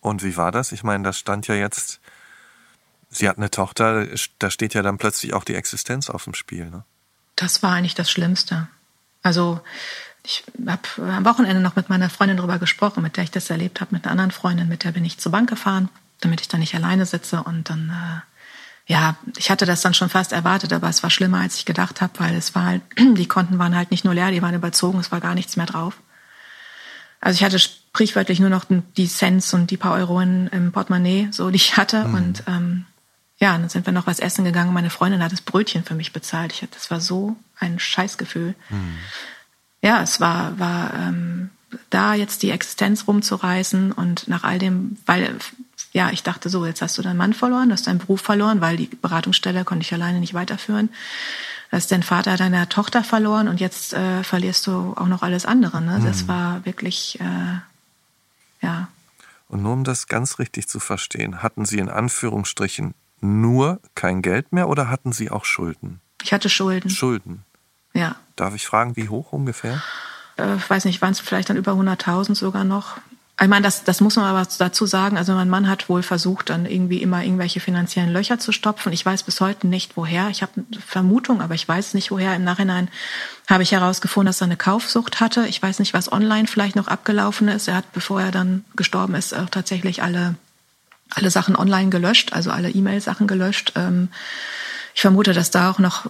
[0.00, 0.70] Und wie war das?
[0.70, 1.98] Ich meine, da stand ja jetzt,
[3.10, 4.06] sie hat eine Tochter,
[4.38, 6.70] da steht ja dann plötzlich auch die Existenz auf dem Spiel.
[6.70, 6.84] Ne?
[7.34, 8.68] Das war eigentlich das Schlimmste.
[9.24, 9.60] Also
[10.24, 13.80] ich habe am Wochenende noch mit meiner Freundin darüber gesprochen, mit der ich das erlebt
[13.80, 15.88] habe, mit einer anderen Freundin, mit der bin ich zur Bank gefahren,
[16.20, 17.42] damit ich da nicht alleine sitze.
[17.42, 21.40] Und dann, äh, ja, ich hatte das dann schon fast erwartet, aber es war schlimmer,
[21.40, 24.30] als ich gedacht habe, weil es war halt, die Konten waren halt nicht nur leer,
[24.30, 25.96] die waren überzogen, es war gar nichts mehr drauf.
[27.20, 31.28] Also ich hatte sprichwörtlich nur noch die Cents und die paar Euro in, im Portemonnaie,
[31.32, 32.04] so die ich hatte.
[32.04, 32.14] Mhm.
[32.14, 32.86] Und ähm,
[33.38, 34.72] ja, dann sind wir noch was essen gegangen.
[34.72, 36.52] Meine Freundin hat das Brötchen für mich bezahlt.
[36.52, 38.54] Ich, das war so ein Scheißgefühl.
[38.68, 38.98] Mhm.
[39.82, 41.50] Ja, es war, war ähm,
[41.90, 45.38] da jetzt die Existenz rumzureißen und nach all dem, weil
[45.92, 48.60] ja, ich dachte so, jetzt hast du deinen Mann verloren, du hast deinen Beruf verloren,
[48.60, 50.88] weil die Beratungsstelle konnte ich alleine nicht weiterführen.
[51.70, 55.46] Du hast den Vater deiner Tochter verloren und jetzt äh, verlierst du auch noch alles
[55.46, 55.80] andere.
[55.80, 55.98] Ne?
[55.98, 56.04] Mhm.
[56.04, 58.88] Das war wirklich, äh, ja.
[59.48, 64.52] Und nur um das ganz richtig zu verstehen, hatten Sie in Anführungsstrichen nur kein Geld
[64.52, 66.00] mehr oder hatten Sie auch Schulden?
[66.22, 66.90] Ich hatte Schulden.
[66.90, 67.44] Schulden.
[67.92, 68.16] Ja.
[68.36, 69.82] Darf ich fragen, wie hoch ungefähr?
[70.36, 72.98] Äh, ich weiß nicht, waren es vielleicht dann über 100.000 sogar noch.
[73.42, 75.16] Ich meine, das, das muss man aber dazu sagen.
[75.16, 78.92] Also mein Mann hat wohl versucht, dann irgendwie immer irgendwelche finanziellen Löcher zu stopfen.
[78.92, 80.28] Ich weiß bis heute nicht, woher.
[80.28, 82.36] Ich habe eine Vermutung, aber ich weiß nicht, woher.
[82.36, 82.90] Im Nachhinein
[83.48, 85.46] habe ich herausgefunden, dass er eine Kaufsucht hatte.
[85.46, 87.66] Ich weiß nicht, was online vielleicht noch abgelaufen ist.
[87.66, 90.34] Er hat, bevor er dann gestorben ist, auch tatsächlich alle,
[91.08, 93.72] alle Sachen online gelöscht, also alle E-Mail-Sachen gelöscht.
[93.74, 94.10] Ähm,
[94.94, 96.04] ich vermute, dass da auch noch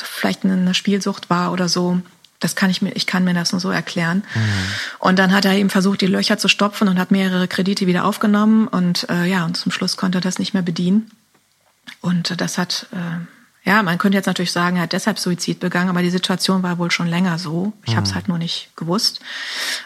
[0.00, 2.02] vielleicht eine Spielsucht war oder so
[2.40, 4.18] das kann ich mir, ich kann mir das nur so erklären.
[4.34, 4.50] Mhm.
[4.98, 8.04] Und dann hat er eben versucht, die Löcher zu stopfen und hat mehrere Kredite wieder
[8.04, 11.10] aufgenommen und äh, ja, und zum Schluss konnte er das nicht mehr bedienen.
[12.00, 15.88] Und das hat, äh, ja, man könnte jetzt natürlich sagen, er hat deshalb Suizid begangen,
[15.88, 17.72] aber die Situation war wohl schon länger so.
[17.84, 17.96] Ich mhm.
[17.96, 19.20] habe es halt nur nicht gewusst.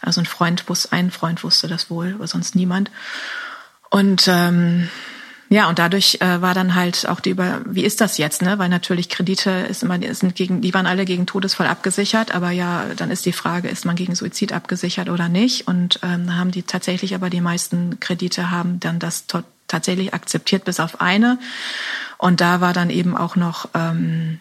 [0.03, 2.91] Also ein Freund wusste, ein Freund wusste das wohl, aber sonst niemand.
[3.91, 4.89] Und ähm,
[5.53, 8.61] ja, und dadurch äh, war dann halt auch die über, wie ist das jetzt, ne?
[8.61, 12.85] Weil natürlich Kredite ist immer, sind gegen, die waren alle gegen Todesfall abgesichert, aber ja,
[12.97, 15.67] dann ist die Frage, ist man gegen Suizid abgesichert oder nicht?
[15.67, 19.25] Und ähm, haben die tatsächlich, aber die meisten Kredite haben dann das
[19.67, 21.37] tatsächlich akzeptiert, bis auf eine.
[22.17, 24.39] Und da war dann eben auch noch, ähm,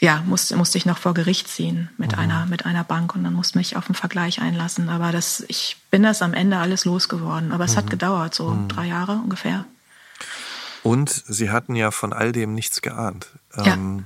[0.00, 2.20] ja, musste, musste ich noch vor Gericht ziehen mit mhm.
[2.20, 4.88] einer, mit einer Bank und dann musste mich auf einen Vergleich einlassen.
[4.88, 7.52] Aber das, ich bin das am Ende alles losgeworden.
[7.52, 7.76] Aber es mhm.
[7.76, 8.68] hat gedauert, so mhm.
[8.68, 9.66] drei Jahre ungefähr.
[10.88, 13.28] Und Sie hatten ja von all dem nichts geahnt.
[13.56, 13.74] Ja.
[13.74, 14.04] Ähm,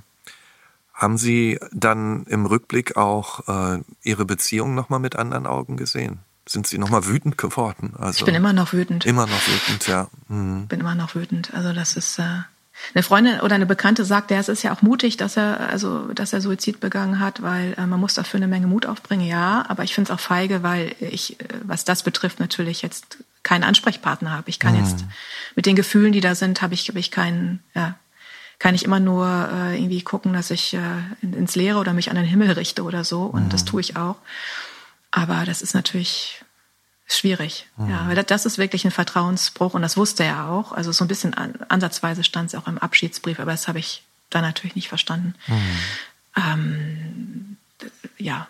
[0.95, 6.21] haben Sie dann im Rückblick auch äh, Ihre Beziehung nochmal mit anderen Augen gesehen?
[6.47, 7.95] Sind Sie nochmal wütend geworden?
[7.99, 9.07] Also, ich bin immer noch wütend.
[9.07, 10.09] Immer noch wütend, ja.
[10.29, 10.67] Mhm.
[10.67, 11.55] Bin immer noch wütend.
[11.55, 12.23] Also das ist äh,
[12.95, 16.13] eine Freundin oder eine Bekannte sagt, ja, es ist ja auch mutig, dass er also
[16.13, 19.27] dass er Suizid begangen hat, weil äh, man muss dafür eine Menge Mut aufbringen.
[19.27, 23.19] Ja, aber ich finde es auch feige, weil ich, äh, was das betrifft, natürlich jetzt
[23.43, 24.51] keinen Ansprechpartner habe.
[24.51, 24.85] Ich kann mhm.
[24.85, 25.05] jetzt
[25.55, 27.97] mit den Gefühlen, die da sind, habe ich, hab ich keinen, ja,
[28.59, 30.81] kann ich immer nur äh, irgendwie gucken, dass ich äh,
[31.21, 33.25] ins Leere oder mich an den Himmel richte oder so.
[33.25, 33.49] Und mhm.
[33.49, 34.17] das tue ich auch.
[35.11, 36.45] Aber das ist natürlich
[37.07, 37.67] schwierig.
[37.77, 37.91] Mhm.
[37.91, 40.73] Ja, weil das ist wirklich ein Vertrauensbruch und das wusste er auch.
[40.73, 44.05] Also so ein bisschen an, ansatzweise stand es auch im Abschiedsbrief, aber das habe ich
[44.31, 45.35] da natürlich nicht verstanden.
[45.47, 45.79] Mhm.
[46.37, 47.57] Ähm,
[48.17, 48.49] ja,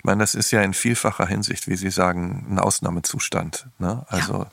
[0.00, 3.66] ich meine, das ist ja in vielfacher Hinsicht, wie Sie sagen, ein Ausnahmezustand.
[3.78, 4.02] Ne?
[4.08, 4.50] Also, ja.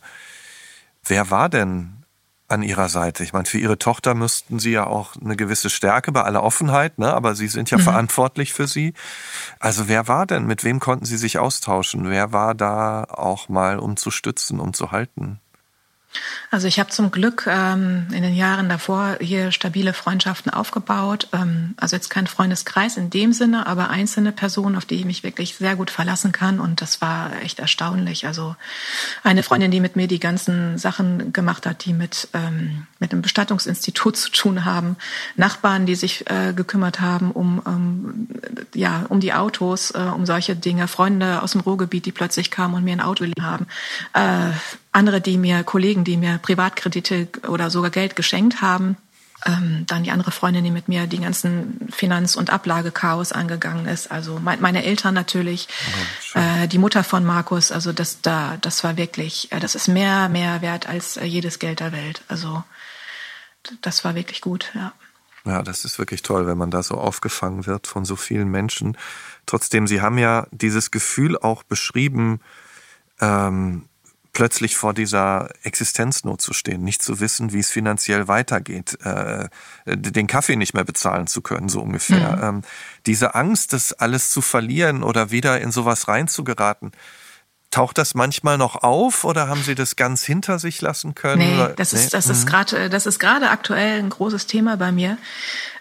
[1.05, 2.03] wer war denn
[2.49, 3.23] an Ihrer Seite?
[3.23, 6.99] Ich meine, für Ihre Tochter müssten Sie ja auch eine gewisse Stärke bei aller Offenheit,
[6.99, 7.13] ne?
[7.13, 7.83] aber Sie sind ja mhm.
[7.83, 8.93] verantwortlich für sie.
[9.57, 10.45] Also, wer war denn?
[10.47, 12.09] Mit wem konnten Sie sich austauschen?
[12.09, 15.39] Wer war da auch mal, um zu stützen, um zu halten?
[16.49, 21.27] Also ich habe zum Glück ähm, in den Jahren davor hier stabile Freundschaften aufgebaut.
[21.33, 25.23] Ähm, also jetzt kein Freundeskreis in dem Sinne, aber einzelne Personen, auf die ich mich
[25.23, 26.59] wirklich sehr gut verlassen kann.
[26.59, 28.25] Und das war echt erstaunlich.
[28.27, 28.55] Also
[29.23, 33.21] eine Freundin, die mit mir die ganzen Sachen gemacht hat, die mit, ähm, mit einem
[33.21, 34.95] Bestattungsinstitut zu tun haben.
[35.35, 38.27] Nachbarn, die sich äh, gekümmert haben um, um,
[38.73, 40.87] ja, um die Autos, äh, um solche Dinge.
[40.87, 43.67] Freunde aus dem Ruhrgebiet, die plötzlich kamen und mir ein Auto haben.
[44.13, 44.51] Äh,
[44.91, 48.97] andere, die mir, Kollegen, die mir Privatkredite oder sogar Geld geschenkt haben.
[49.45, 54.11] Ähm, dann die andere Freundin, die mit mir die ganzen Finanz- und Ablagekaos angegangen ist.
[54.11, 55.67] Also mein, meine Eltern natürlich,
[56.33, 57.71] oh, äh, die Mutter von Markus.
[57.71, 61.59] Also das da, das war wirklich, äh, das ist mehr, mehr wert als äh, jedes
[61.59, 62.23] Geld der Welt.
[62.27, 62.63] Also
[63.81, 64.93] das war wirklich gut, ja.
[65.45, 68.97] Ja, das ist wirklich toll, wenn man da so aufgefangen wird von so vielen Menschen.
[69.45, 72.41] Trotzdem, Sie haben ja dieses Gefühl auch beschrieben,
[73.21, 73.85] ähm,
[74.37, 79.49] plötzlich vor dieser Existenznot zu stehen, nicht zu wissen, wie es finanziell weitergeht, äh,
[79.87, 82.35] den Kaffee nicht mehr bezahlen zu können, so ungefähr.
[82.35, 82.43] Mhm.
[82.43, 82.61] Ähm,
[83.07, 86.91] diese Angst, das alles zu verlieren oder wieder in sowas reinzugeraten,
[87.69, 91.57] Taucht das manchmal noch auf oder haben Sie das ganz hinter sich lassen können?
[91.57, 92.49] Nee, das ist das ist mhm.
[92.49, 95.17] gerade das ist gerade aktuell ein großes Thema bei mir,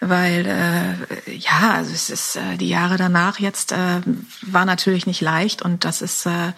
[0.01, 4.01] weil äh, ja, also es ist äh, die Jahre danach jetzt äh,
[4.43, 6.53] war natürlich nicht leicht und das ist äh,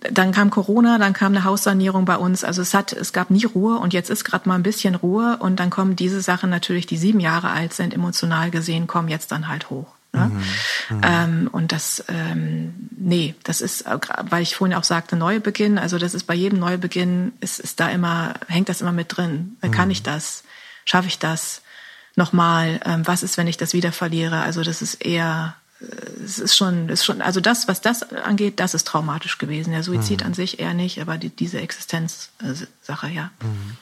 [0.00, 2.44] dann kam Corona, dann kam eine Haussanierung bei uns.
[2.44, 5.38] Also es hat, es gab nie Ruhe und jetzt ist gerade mal ein bisschen Ruhe
[5.38, 9.32] und dann kommen diese Sachen natürlich, die sieben Jahre alt sind, emotional gesehen, kommen jetzt
[9.32, 9.86] dann halt hoch.
[10.12, 10.26] Ne?
[10.26, 11.02] Mhm, mhm.
[11.02, 13.84] ähm, und das, ähm, nee, das ist,
[14.30, 17.88] weil ich vorhin auch sagte, Neubeginn, also das ist bei jedem Neubeginn, ist, ist da
[17.88, 19.56] immer, hängt das immer mit drin.
[19.62, 19.70] Mhm.
[19.70, 20.44] Kann ich das?
[20.84, 21.62] schaffe ich das
[22.16, 22.80] nochmal?
[22.84, 24.42] Ähm, was ist, wenn ich das wieder verliere?
[24.42, 25.63] Also das ist eher, äh,
[26.24, 29.72] es ist schon, ist schon, also das, was das angeht, das ist traumatisch gewesen.
[29.72, 30.28] Der Suizid mhm.
[30.28, 33.30] an sich eher nicht, aber die, diese Existenzsache, ja.
[33.42, 33.76] Mhm.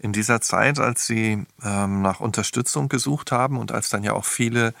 [0.00, 4.24] In dieser Zeit, als Sie ähm, nach Unterstützung gesucht haben und als dann ja auch
[4.24, 4.72] viele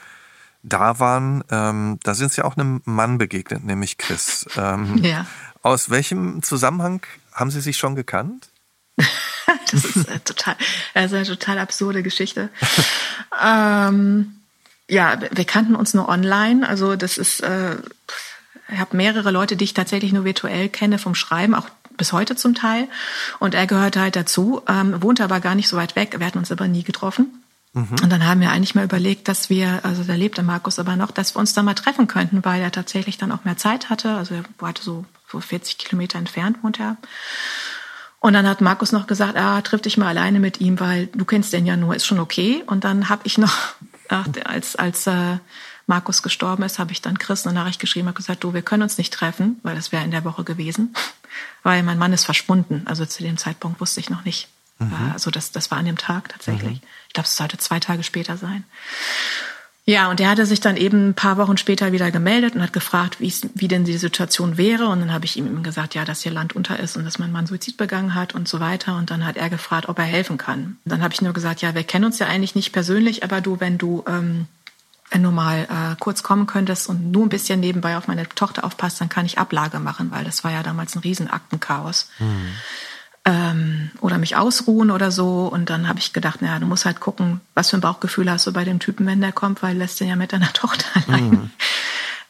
[0.62, 4.46] da waren, ähm, da sind Sie auch einem Mann begegnet, nämlich Chris.
[4.56, 5.26] Ähm, ja.
[5.62, 8.48] Aus welchem Zusammenhang haben Sie sich schon gekannt?
[9.70, 10.56] das ist äh, total,
[10.94, 12.48] also eine total absurde Geschichte.
[13.44, 14.37] ähm,
[14.88, 16.68] ja, wir kannten uns nur online.
[16.68, 17.76] Also das ist, äh,
[18.70, 22.36] ich habe mehrere Leute, die ich tatsächlich nur virtuell kenne vom Schreiben, auch bis heute
[22.36, 22.88] zum Teil.
[23.38, 26.14] Und er gehörte halt dazu, ähm, wohnte aber gar nicht so weit weg.
[26.18, 27.42] Wir hatten uns aber nie getroffen.
[27.74, 27.96] Mhm.
[28.02, 31.10] Und dann haben wir eigentlich mal überlegt, dass wir, also da lebte Markus aber noch,
[31.10, 34.14] dass wir uns da mal treffen könnten, weil er tatsächlich dann auch mehr Zeit hatte.
[34.14, 36.96] Also er hatte so, so 40 Kilometer entfernt wohnt er.
[38.20, 41.24] Und dann hat Markus noch gesagt, ah, triff dich mal alleine mit ihm, weil du
[41.24, 42.64] kennst den ja nur, ist schon okay.
[42.66, 43.74] Und dann habe ich noch,
[44.08, 45.38] als, als äh,
[45.86, 48.82] Markus gestorben ist, habe ich dann Chris eine Nachricht geschrieben und gesagt, du, wir können
[48.82, 50.94] uns nicht treffen, weil das wäre in der Woche gewesen,
[51.62, 52.82] weil mein Mann ist verschwunden.
[52.86, 54.48] Also zu dem Zeitpunkt wusste ich noch nicht.
[54.78, 55.12] Mhm.
[55.12, 56.80] Also das, das war an dem Tag tatsächlich.
[56.80, 56.88] Mhm.
[57.08, 58.64] Ich glaube, es sollte zwei Tage später sein.
[59.88, 62.74] Ja, und er hatte sich dann eben ein paar Wochen später wieder gemeldet und hat
[62.74, 64.88] gefragt, wie denn die Situation wäre.
[64.88, 67.32] Und dann habe ich ihm gesagt, ja, dass hier Land unter ist und dass mein
[67.32, 68.96] Mann Suizid begangen hat und so weiter.
[68.96, 70.76] Und dann hat er gefragt, ob er helfen kann.
[70.84, 73.60] dann habe ich nur gesagt, ja, wir kennen uns ja eigentlich nicht persönlich, aber du,
[73.60, 74.46] wenn du ähm,
[75.10, 79.00] du mal äh, kurz kommen könntest und nur ein bisschen nebenbei auf meine Tochter aufpasst,
[79.00, 82.10] dann kann ich Ablage machen, weil das war ja damals ein Riesenaktenchaos.
[82.18, 82.52] Mhm
[83.28, 85.46] ähm, oder mich ausruhen oder so.
[85.46, 88.46] Und dann habe ich gedacht, naja, du musst halt gucken, was für ein Bauchgefühl hast
[88.46, 91.30] du bei dem Typen, wenn der kommt, weil lässt den ja mit deiner Tochter allein.
[91.30, 91.50] Mhm.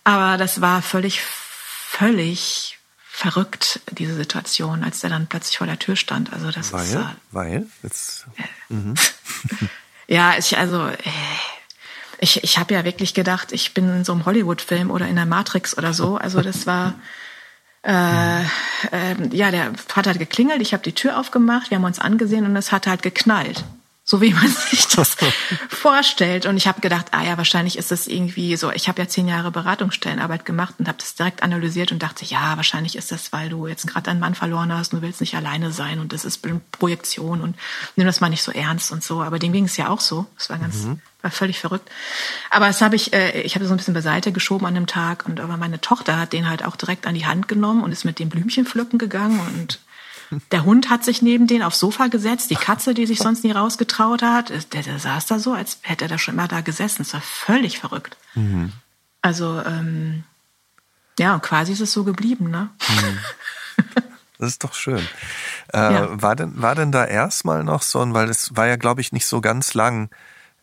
[0.03, 5.95] Aber das war völlig, völlig verrückt, diese Situation, als der dann plötzlich vor der Tür
[5.95, 6.33] stand.
[6.33, 6.95] Also das weil, ist.
[6.95, 7.67] Äh, weil?
[7.85, 8.95] Jetzt, äh, mhm.
[10.09, 10.89] ja, ich, also.
[10.89, 10.97] Äh,
[12.21, 15.25] ich, ich habe ja wirklich gedacht, ich bin in so einem Hollywood-Film oder in der
[15.25, 16.17] Matrix oder so.
[16.17, 16.95] Also das war
[17.89, 21.99] äh, äh, ja, der hat halt geklingelt, ich habe die Tür aufgemacht, wir haben uns
[21.99, 23.65] angesehen und es hat halt geknallt.
[24.05, 25.17] So wie man sich das
[25.69, 26.47] vorstellt.
[26.47, 29.29] Und ich habe gedacht, ah ja, wahrscheinlich ist das irgendwie so, ich habe ja zehn
[29.29, 33.49] Jahre Beratungsstellenarbeit gemacht und habe das direkt analysiert und dachte, ja, wahrscheinlich ist das, weil
[33.49, 36.25] du jetzt gerade deinen Mann verloren hast und du willst nicht alleine sein und das
[36.25, 37.57] ist Projektion und
[37.97, 39.23] nimm das mal nicht so ernst und so.
[39.23, 40.27] Aber dem ging es ja auch so.
[40.37, 41.01] Das war ganz, mhm.
[41.23, 41.91] War völlig verrückt.
[42.51, 45.27] Aber das habe ich, äh, ich habe so ein bisschen beiseite geschoben an dem Tag
[45.27, 48.05] und aber meine Tochter hat den halt auch direkt an die Hand genommen und ist
[48.05, 49.81] mit dem Blümchen pflücken gegangen und
[50.53, 52.51] der Hund hat sich neben den aufs Sofa gesetzt.
[52.51, 56.05] Die Katze, die sich sonst nie rausgetraut hat, der, der saß da so, als hätte
[56.05, 56.99] er da schon immer da gesessen.
[56.99, 58.17] Das war völlig verrückt.
[58.35, 58.73] Mhm.
[59.23, 60.25] Also, ähm,
[61.19, 62.69] ja, und quasi ist es so geblieben, ne?
[62.89, 63.85] Mhm.
[64.41, 65.05] Das ist doch schön.
[65.75, 66.23] Äh, ja.
[66.23, 69.11] war, denn, war denn da erstmal noch so ein, weil es war ja, glaube ich,
[69.11, 70.11] nicht so ganz lang,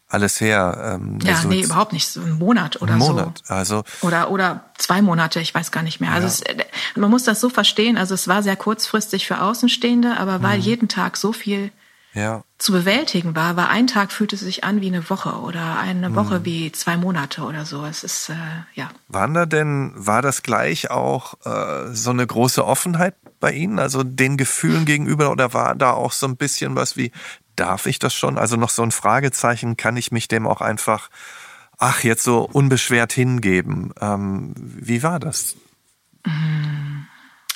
[0.08, 0.96] alles her.
[0.96, 2.08] Ähm, ja, so nee, überhaupt nicht.
[2.08, 3.54] So ein Monat oder Monat, so.
[3.54, 6.12] Also oder oder zwei Monate, ich weiß gar nicht mehr.
[6.12, 6.54] Also ja.
[6.58, 7.98] es, man muss das so verstehen.
[7.98, 10.64] Also es war sehr kurzfristig für Außenstehende, aber weil mhm.
[10.64, 11.72] jeden Tag so viel
[12.16, 12.44] ja.
[12.58, 16.40] zu bewältigen war, war ein Tag fühlte sich an wie eine Woche oder eine Woche
[16.40, 16.46] mhm.
[16.46, 17.86] wie zwei Monate oder so.
[17.86, 18.36] Es ist äh,
[18.74, 18.90] ja.
[19.08, 24.04] Waren da denn war das gleich auch äh, so eine große Offenheit bei Ihnen, also
[24.04, 27.12] den Gefühlen gegenüber, oder war da auch so ein bisschen was wie
[27.56, 28.38] darf ich das schon?
[28.38, 31.10] Also noch so ein Fragezeichen, kann ich mich dem auch einfach,
[31.78, 33.94] ach, jetzt so unbeschwert hingeben?
[34.00, 35.56] Ähm, wie war das?
[36.26, 37.08] Mhm.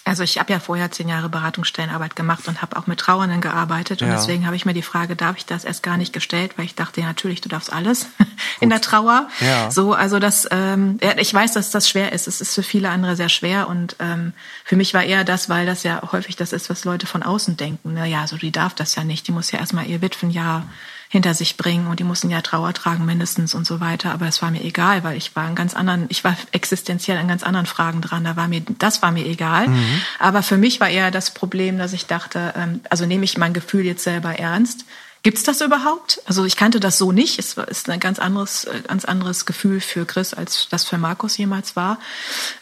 [0.10, 4.02] Also ich habe ja vorher zehn Jahre Beratungsstellenarbeit gemacht und habe auch mit Trauernden gearbeitet.
[4.02, 4.16] Und ja.
[4.16, 6.74] deswegen habe ich mir die Frage, darf ich das erst gar nicht gestellt, weil ich
[6.74, 8.08] dachte, ja, natürlich, du darfst alles
[8.60, 9.30] in der Trauer.
[9.40, 9.70] Ja.
[9.70, 12.28] So, also das, ähm, ich weiß, dass das schwer ist.
[12.28, 13.68] Es ist für viele andere sehr schwer.
[13.70, 17.06] Und ähm, für mich war eher das, weil das ja häufig das ist, was Leute
[17.06, 17.94] von außen denken.
[17.94, 19.28] Naja, so die darf das ja nicht.
[19.28, 20.64] Die muss ja erstmal ihr Witwenjahr
[21.12, 24.12] hinter sich bringen und die mussten ja Trauer tragen mindestens und so weiter.
[24.12, 27.28] Aber es war mir egal, weil ich war in ganz anderen, ich war existenziell an
[27.28, 28.24] ganz anderen Fragen dran.
[28.24, 29.70] Da war mir, das war mir egal.
[29.70, 30.02] Mhm.
[30.20, 33.54] Aber für mich war eher das Problem, dass ich dachte, ähm, also nehme ich mein
[33.54, 34.86] Gefühl jetzt selber ernst.
[35.24, 36.22] Gibt's das überhaupt?
[36.28, 37.40] Also ich kannte das so nicht.
[37.40, 41.76] Es ist ein ganz anderes, ganz anderes Gefühl für Chris, als das für Markus jemals
[41.76, 41.98] war.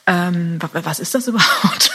[0.07, 1.91] Ähm, was ist das überhaupt?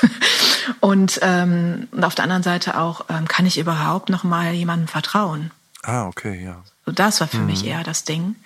[0.80, 4.86] Und, ähm, und auf der anderen Seite auch, ähm, kann ich überhaupt noch mal jemandem
[4.86, 5.50] vertrauen?
[5.82, 6.62] Ah, okay, ja.
[6.86, 7.46] So, das war für mhm.
[7.46, 8.36] mich eher das Ding.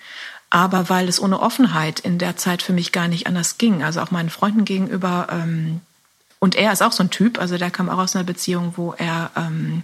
[0.49, 4.01] Aber weil es ohne Offenheit in der Zeit für mich gar nicht anders ging, also
[4.01, 5.81] auch meinen Freunden gegenüber, ähm,
[6.39, 8.93] und er ist auch so ein Typ, also der kam auch aus einer Beziehung, wo
[8.93, 9.83] er ähm,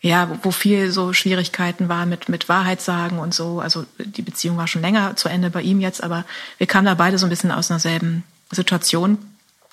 [0.00, 3.60] ja, wo viel so Schwierigkeiten war mit mit Wahrheit sagen und so.
[3.60, 6.24] Also die Beziehung war schon länger zu Ende bei ihm jetzt, aber
[6.58, 9.18] wir kamen da beide so ein bisschen aus einer selben Situation.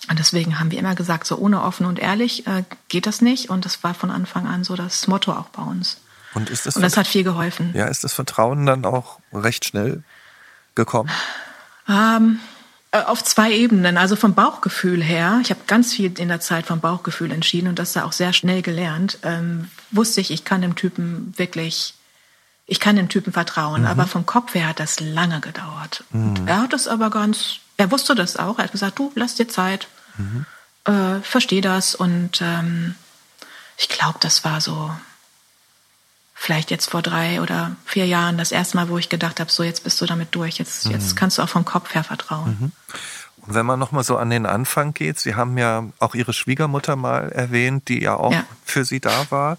[0.10, 3.50] Und deswegen haben wir immer gesagt, so ohne offen und ehrlich äh, geht das nicht.
[3.50, 5.98] Und das war von Anfang an so das Motto auch bei uns.
[6.38, 7.72] Und, ist das, und das hat viel geholfen.
[7.74, 10.04] Ja, ist das Vertrauen dann auch recht schnell
[10.76, 11.10] gekommen?
[11.90, 12.40] Ähm,
[12.92, 13.98] äh, auf zwei Ebenen.
[13.98, 17.80] Also vom Bauchgefühl her, ich habe ganz viel in der Zeit vom Bauchgefühl entschieden und
[17.80, 21.96] das da auch sehr schnell gelernt, ähm, wusste ich, ich kann dem Typen wirklich,
[22.68, 23.82] ich kann dem Typen vertrauen.
[23.82, 23.88] Mhm.
[23.88, 26.04] Aber vom Kopf her hat das lange gedauert.
[26.12, 26.36] Mhm.
[26.46, 28.60] Er hat das aber ganz, er wusste das auch.
[28.60, 30.46] Er hat gesagt, du, lass dir Zeit, mhm.
[30.86, 31.96] äh, versteh das.
[31.96, 32.94] Und ähm,
[33.78, 34.92] ich glaube, das war so
[36.40, 39.64] vielleicht jetzt vor drei oder vier Jahren das erste Mal, wo ich gedacht habe, so
[39.64, 40.92] jetzt bist du damit durch, jetzt, mhm.
[40.92, 42.58] jetzt kannst du auch vom Kopf her vertrauen.
[42.60, 42.72] Mhm.
[43.38, 46.96] Und wenn man nochmal so an den Anfang geht, Sie haben ja auch Ihre Schwiegermutter
[46.96, 48.44] mal erwähnt, die ja auch ja.
[48.64, 49.58] für Sie da war.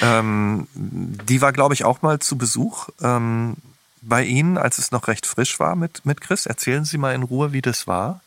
[0.00, 3.56] Ähm, die war, glaube ich, auch mal zu Besuch ähm,
[4.00, 6.46] bei Ihnen, als es noch recht frisch war mit, mit Chris.
[6.46, 8.20] Erzählen Sie mal in Ruhe, wie das war.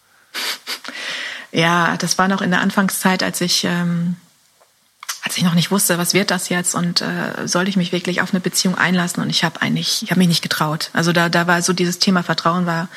[1.51, 4.17] Ja, das war noch in der Anfangszeit, als ich ähm,
[5.23, 8.21] als ich noch nicht wusste, was wird das jetzt und äh, sollte ich mich wirklich
[8.21, 10.89] auf eine Beziehung einlassen und ich habe eigentlich, ich habe mich nicht getraut.
[10.93, 12.87] Also da, da war so dieses Thema Vertrauen war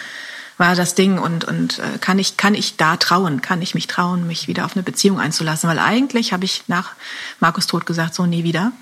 [0.56, 3.88] war das Ding und und äh, kann ich kann ich da trauen, kann ich mich
[3.88, 6.92] trauen, mich wieder auf eine Beziehung einzulassen, weil eigentlich habe ich nach
[7.40, 8.72] Markus Tod gesagt, so nie wieder.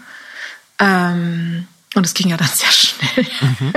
[0.78, 3.26] Ähm, und es ging ja dann sehr schnell.
[3.40, 3.72] Mhm.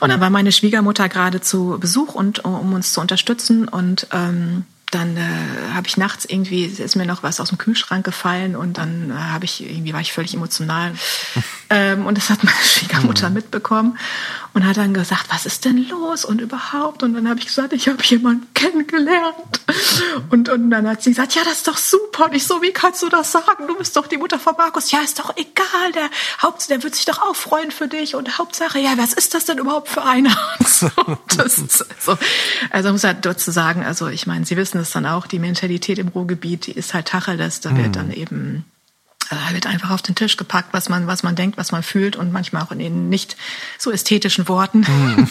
[0.00, 4.64] Und dann war meine Schwiegermutter gerade zu Besuch und um uns zu unterstützen und ähm,
[4.96, 8.78] dann äh, habe ich nachts irgendwie ist mir noch was aus dem Kühlschrank gefallen und
[8.78, 10.94] dann äh, habe ich irgendwie war ich völlig emotional
[11.70, 13.34] ähm, und das hat meine Schwiegermutter mhm.
[13.34, 13.98] mitbekommen
[14.54, 17.74] und hat dann gesagt, was ist denn los und überhaupt und dann habe ich gesagt,
[17.74, 19.60] ich habe jemanden kennengelernt
[20.30, 22.72] und und dann hat sie gesagt, ja, das ist doch super und ich so, wie
[22.72, 23.66] kannst du das sagen?
[23.66, 24.90] Du bist doch die Mutter von Markus.
[24.90, 26.08] Ja, ist doch egal, der
[26.42, 29.44] Haupt der wird sich doch auch freuen für dich und Hauptsache, ja, was ist das
[29.44, 30.36] denn überhaupt für einer?
[30.66, 30.90] so,
[31.36, 32.16] das ist so,
[32.70, 35.38] also muss halt dort zu sagen, also ich meine, Sie wissen es dann auch, die
[35.38, 37.92] Mentalität im Ruhrgebiet, die ist halt Tacheles, da wird mhm.
[37.92, 38.64] dann eben
[39.30, 42.16] da wird einfach auf den Tisch gepackt, was man, was man denkt, was man fühlt
[42.16, 43.36] und manchmal auch in den nicht
[43.78, 44.80] so ästhetischen Worten.
[44.80, 45.28] Mhm.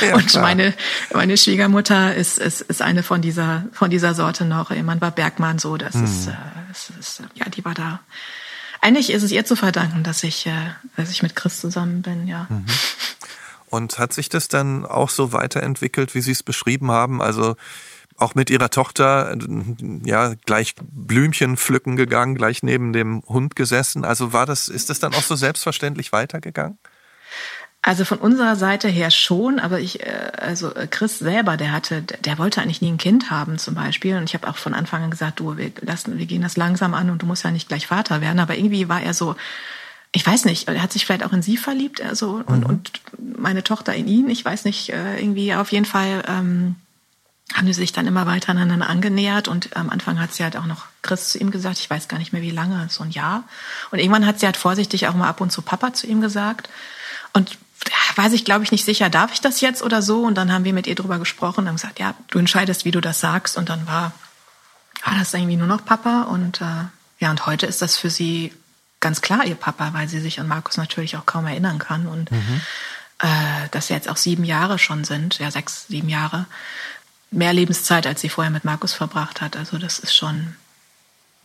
[0.08, 0.74] ja, und meine,
[1.12, 4.70] meine Schwiegermutter ist, ist, ist eine von dieser, von dieser Sorte noch.
[4.70, 6.04] Ihr Mann war Bergmann, so, das mhm.
[6.04, 6.32] ist, äh,
[6.68, 8.00] das ist, ja, die war da.
[8.80, 12.26] Eigentlich ist es ihr zu verdanken, dass ich, äh, dass ich mit Chris zusammen bin,
[12.26, 12.46] ja.
[12.48, 12.64] Mhm.
[13.66, 17.22] Und hat sich das dann auch so weiterentwickelt, wie Sie es beschrieben haben?
[17.22, 17.56] Also,
[18.20, 19.36] auch mit ihrer Tochter
[20.04, 24.04] ja gleich Blümchen pflücken gegangen, gleich neben dem Hund gesessen.
[24.04, 26.78] Also war das, ist das dann auch so selbstverständlich weitergegangen?
[27.82, 32.36] Also von unserer Seite her schon, aber ich, äh, also Chris selber, der hatte, der
[32.36, 34.16] wollte eigentlich nie ein Kind haben zum Beispiel.
[34.16, 36.92] Und ich habe auch von Anfang an gesagt, du, wir lassen, wir gehen das langsam
[36.92, 38.38] an und du musst ja nicht gleich Vater werden.
[38.38, 39.34] Aber irgendwie war er so,
[40.12, 42.66] ich weiß nicht, er hat sich vielleicht auch in sie verliebt, also und, mhm.
[42.66, 44.28] und meine Tochter in ihn.
[44.28, 46.22] Ich weiß nicht, äh, irgendwie auf jeden Fall.
[46.28, 46.76] Ähm,
[47.54, 50.66] haben die sich dann immer weiter aneinander angenähert und am Anfang hat sie halt auch
[50.66, 53.44] noch Chris zu ihm gesagt, ich weiß gar nicht mehr wie lange, so ein Jahr.
[53.90, 56.68] Und irgendwann hat sie halt vorsichtig auch mal ab und zu Papa zu ihm gesagt.
[57.32, 57.58] Und
[58.16, 60.22] weiß ich, glaube ich, nicht sicher, darf ich das jetzt oder so?
[60.22, 62.90] Und dann haben wir mit ihr drüber gesprochen und haben gesagt, ja, du entscheidest, wie
[62.90, 63.56] du das sagst.
[63.56, 64.12] Und dann war,
[65.04, 66.22] war das irgendwie nur noch Papa.
[66.22, 66.84] Und äh,
[67.18, 68.52] ja, und heute ist das für sie
[69.00, 72.06] ganz klar ihr Papa, weil sie sich an Markus natürlich auch kaum erinnern kann.
[72.06, 72.60] Und mhm.
[73.20, 76.46] äh, dass sie jetzt auch sieben Jahre schon sind, ja, sechs, sieben Jahre
[77.30, 79.56] mehr Lebenszeit, als sie vorher mit Markus verbracht hat.
[79.56, 80.54] Also das ist schon.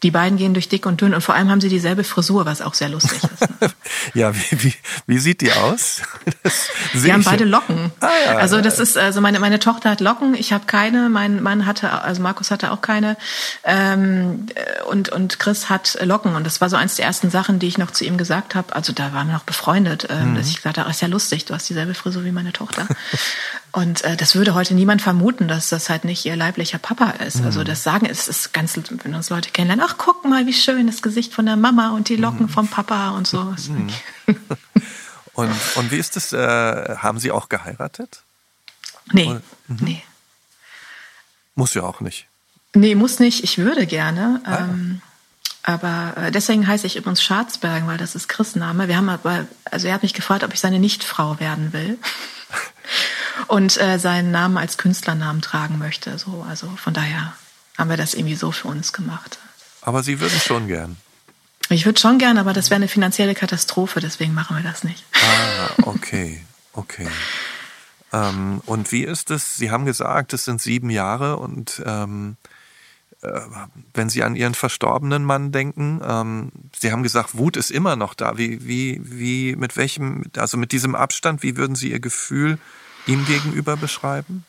[0.04, 2.62] Die beiden gehen durch dick und dünn und vor allem haben sie dieselbe Frisur, was
[2.62, 3.62] auch sehr lustig ist.
[3.62, 3.72] Ne?
[4.14, 4.74] ja, wie, wie,
[5.08, 6.02] wie sieht die aus?
[6.94, 7.92] sie haben beide Locken.
[8.02, 11.42] Ah, ja, also das ist, also meine, meine Tochter hat Locken, ich habe keine, mein
[11.42, 13.16] Mann hatte, also Markus hatte auch keine
[13.64, 14.48] ähm,
[14.90, 17.78] und, und Chris hat Locken und das war so eins der ersten Sachen, die ich
[17.78, 18.76] noch zu ihm gesagt habe.
[18.76, 20.36] Also da waren wir noch befreundet, ähm, mhm.
[20.36, 22.86] dass ich gesagt habe, ist ja lustig, du hast dieselbe Frisur wie meine Tochter.
[23.76, 27.44] Und äh, das würde heute niemand vermuten, dass das halt nicht ihr leiblicher Papa ist.
[27.44, 27.66] Also mhm.
[27.66, 31.02] Das Sagen ist, ist ganz, wenn uns Leute kennenlernen, ach guck mal, wie schön das
[31.02, 32.50] Gesicht von der Mama und die Locken mhm.
[32.50, 33.42] vom Papa und so.
[33.44, 33.90] Mhm.
[35.34, 36.34] und, und wie ist das?
[36.34, 38.24] Äh, haben Sie auch geheiratet?
[39.12, 39.78] Nee, mhm.
[39.82, 40.04] nee.
[41.56, 42.28] Muss ja auch nicht.
[42.74, 43.44] Nee, muss nicht.
[43.44, 44.42] Ich würde gerne.
[44.44, 45.02] Ah, ähm,
[45.64, 48.88] aber äh, deswegen heiße ich übrigens Scharzbergen, weil das ist Chris Name.
[48.88, 51.98] Wir haben aber, also er hat mich gefragt, ob ich seine Nichtfrau werden will.
[53.48, 56.18] und äh, seinen Namen als Künstlernamen tragen möchte.
[56.18, 57.34] So, also von daher
[57.78, 59.40] haben wir das irgendwie so für uns gemacht.
[59.86, 60.98] Aber Sie würden schon gern.
[61.70, 65.04] Ich würde schon gern, aber das wäre eine finanzielle Katastrophe, deswegen machen wir das nicht.
[65.14, 66.42] Ah, okay,
[66.74, 67.08] okay.
[68.14, 69.56] ähm, und wie ist es?
[69.56, 72.38] Sie haben gesagt, es sind sieben Jahre und ähm,
[73.22, 73.42] äh,
[73.94, 78.14] wenn Sie an Ihren verstorbenen Mann denken, ähm, Sie haben gesagt, Wut ist immer noch
[78.14, 78.38] da.
[78.38, 82.60] Wie, wie, wie, mit welchem, also mit diesem Abstand, wie würden Sie Ihr Gefühl
[83.08, 84.46] ihm gegenüber beschreiben?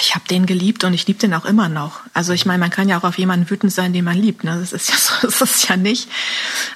[0.00, 2.00] Ich habe den geliebt und ich liebe den auch immer noch.
[2.12, 4.44] Also ich meine, man kann ja auch auf jemanden wütend sein, den man liebt.
[4.44, 4.58] Ne?
[4.58, 6.08] Das ist ja so, das ist ja nicht.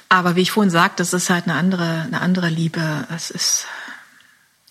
[0.09, 3.07] Aber wie ich vorhin sagte, das ist halt eine andere, eine andere Liebe.
[3.15, 3.67] Es ist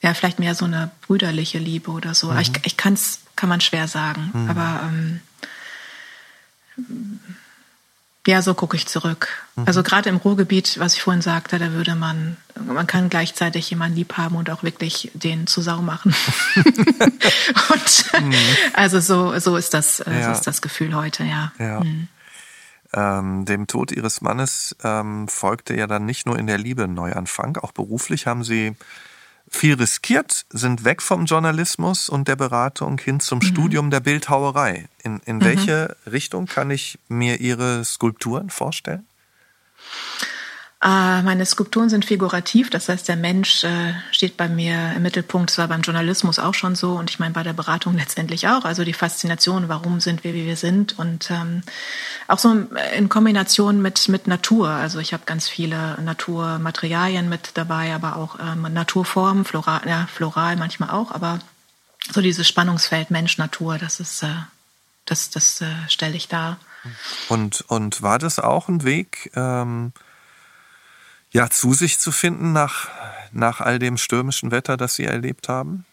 [0.03, 2.33] ja vielleicht mehr so eine brüderliche Liebe oder so.
[2.33, 2.39] Mhm.
[2.39, 4.31] Ich, ich kann's, kann man schwer sagen.
[4.33, 4.51] Mhm.
[4.51, 5.21] Aber ähm,
[8.27, 9.29] ja, so gucke ich zurück.
[9.57, 9.65] Mhm.
[9.67, 13.97] Also gerade im Ruhrgebiet, was ich vorhin sagte, da würde man, man kann gleichzeitig jemanden
[13.97, 16.15] lieb haben und auch wirklich den zu Sau machen.
[16.57, 18.35] und, mhm.
[18.73, 20.25] Also so, so ist das, äh, ja.
[20.27, 21.53] so ist das Gefühl heute, ja.
[21.59, 21.81] ja.
[21.81, 22.09] Mhm.
[22.95, 26.95] Ähm, dem Tod ihres Mannes ähm, folgte ja dann nicht nur in der Liebe ein
[26.95, 28.77] Neuanfang, auch beruflich haben sie
[29.55, 33.43] viel riskiert, sind weg vom Journalismus und der Beratung hin zum mhm.
[33.43, 34.89] Studium der Bildhauerei.
[35.03, 35.45] In, in mhm.
[35.45, 39.07] welche Richtung kann ich mir Ihre Skulpturen vorstellen?
[40.85, 45.49] Äh, meine Skulpturen sind figurativ, das heißt, der Mensch äh, steht bei mir im Mittelpunkt.
[45.49, 48.67] Das war beim Journalismus auch schon so und ich meine bei der Beratung letztendlich auch.
[48.67, 51.63] Also die Faszination, warum sind wir, wie wir sind und ähm,
[52.29, 52.55] auch so
[52.95, 54.69] in Kombination mit mit Natur.
[54.69, 60.57] Also ich habe ganz viele Naturmaterialien mit dabei, aber auch ähm, Naturformen, floral, ja, floral
[60.57, 61.39] manchmal auch, aber
[62.13, 64.35] so dieses Spannungsfeld Mensch-Natur, das ist äh,
[65.07, 66.59] das das äh, stelle ich dar.
[67.31, 69.31] Und und war das auch ein Weg?
[69.35, 69.95] Ähm
[71.35, 72.89] ja, zu sich zu finden nach,
[73.33, 75.85] nach all dem stürmischen Wetter, das Sie erlebt haben?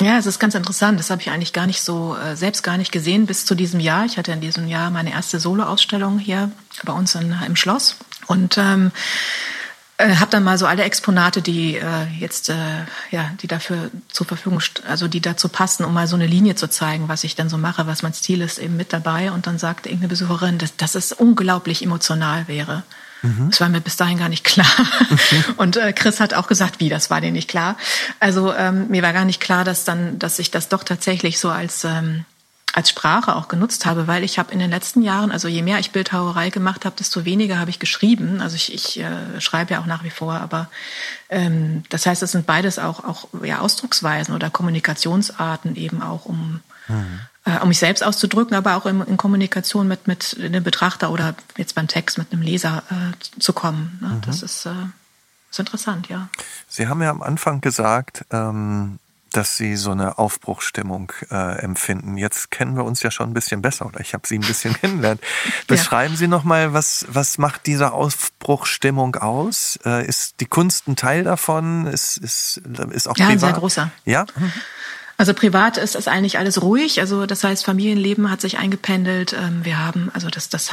[0.00, 0.98] Ja, es ist ganz interessant.
[0.98, 3.78] Das habe ich eigentlich gar nicht so äh, selbst gar nicht gesehen bis zu diesem
[3.78, 4.04] Jahr.
[4.04, 6.50] Ich hatte in diesem Jahr meine erste Soloausstellung hier
[6.84, 8.90] bei uns in, im Schloss und ähm,
[9.98, 12.54] äh, habe dann mal so alle Exponate, die äh, jetzt äh,
[13.12, 16.68] ja, die dafür zur Verfügung, also die dazu passen, um mal so eine Linie zu
[16.68, 19.30] zeigen, was ich dann so mache, was mein Stil ist, eben mit dabei.
[19.30, 22.82] Und dann sagte irgendeine Besucherin, dass, dass es unglaublich emotional wäre.
[23.22, 23.50] Mhm.
[23.50, 24.66] Das war mir bis dahin gar nicht klar.
[25.08, 25.44] Mhm.
[25.56, 27.76] Und äh, Chris hat auch gesagt, wie, das war dir nicht klar.
[28.20, 31.50] Also ähm, mir war gar nicht klar, dass dann, dass ich das doch tatsächlich so
[31.50, 32.24] als ähm,
[32.74, 35.78] als Sprache auch genutzt habe, weil ich habe in den letzten Jahren, also je mehr
[35.78, 38.40] ich Bildhauerei gemacht habe, desto weniger habe ich geschrieben.
[38.40, 40.70] Also ich, ich äh, schreibe ja auch nach wie vor, aber
[41.28, 46.60] ähm, das heißt, es sind beides auch auch ja Ausdrucksweisen oder Kommunikationsarten eben auch um
[46.88, 47.20] mhm
[47.60, 51.74] um mich selbst auszudrücken, aber auch in, in, Kommunikation mit, mit dem Betrachter oder jetzt
[51.74, 53.98] beim Text mit einem Leser äh, zu kommen.
[54.00, 54.08] Ne?
[54.08, 54.20] Mhm.
[54.26, 54.70] Das ist, äh,
[55.50, 56.28] ist interessant, ja.
[56.68, 58.98] Sie haben ja am Anfang gesagt, ähm,
[59.32, 62.16] dass Sie so eine Aufbruchsstimmung äh, empfinden.
[62.16, 64.74] Jetzt kennen wir uns ja schon ein bisschen besser oder ich habe Sie ein bisschen
[64.80, 65.20] kennengelernt.
[65.66, 66.18] Beschreiben ja.
[66.18, 69.78] Sie noch mal, was was macht diese Aufbruchsstimmung aus?
[69.84, 71.86] Äh, ist die Kunst ein Teil davon?
[71.86, 72.58] Ist ist
[72.90, 73.30] ist auch ja, privat?
[73.30, 73.90] ein sehr großer.
[74.04, 74.26] Ja.
[74.36, 74.52] Mhm.
[75.22, 76.98] Also privat ist das eigentlich alles ruhig.
[76.98, 79.34] Also das heißt, Familienleben hat sich eingependelt.
[79.34, 80.70] Ähm, wir haben, also das, das,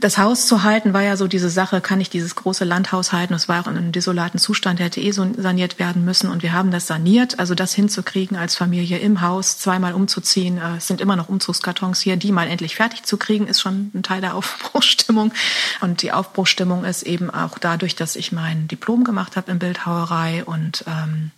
[0.00, 3.34] das Haus zu halten war ja so diese Sache, kann ich dieses große Landhaus halten?
[3.34, 6.30] Es war auch in einem desolaten Zustand, der hätte eh so saniert werden müssen.
[6.30, 7.38] Und wir haben das saniert.
[7.38, 10.56] Also das hinzukriegen als Familie im Haus, zweimal umzuziehen.
[10.56, 13.90] Äh, es sind immer noch Umzugskartons hier, die mal endlich fertig zu kriegen, ist schon
[13.92, 15.34] ein Teil der Aufbruchsstimmung.
[15.82, 20.46] Und die Aufbruchsstimmung ist eben auch dadurch, dass ich mein Diplom gemacht habe in Bildhauerei
[20.46, 21.30] und ähm,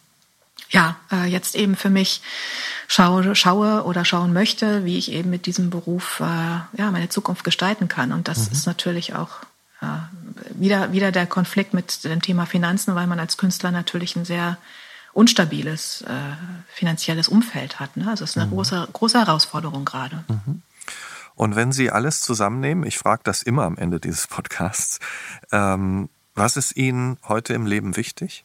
[0.75, 2.21] ja, äh, jetzt eben für mich
[2.89, 7.45] schaue, schaue oder schauen möchte, wie ich eben mit diesem Beruf äh, ja, meine Zukunft
[7.45, 8.13] gestalten kann.
[8.13, 8.53] Und das mhm.
[8.53, 9.31] ist natürlich auch
[9.81, 9.87] äh,
[10.51, 14.59] wieder, wieder der Konflikt mit dem Thema Finanzen, weil man als Künstler natürlich ein sehr
[15.13, 16.11] unstabiles äh,
[16.67, 17.97] finanzielles Umfeld hat.
[17.97, 18.09] Ne?
[18.09, 18.55] Also es ist eine mhm.
[18.55, 20.25] große, große Herausforderung gerade.
[20.27, 20.63] Mhm.
[21.37, 24.99] Und wenn Sie alles zusammennehmen, ich frage das immer am Ende dieses Podcasts,
[25.53, 28.45] ähm, was ist Ihnen heute im Leben wichtig?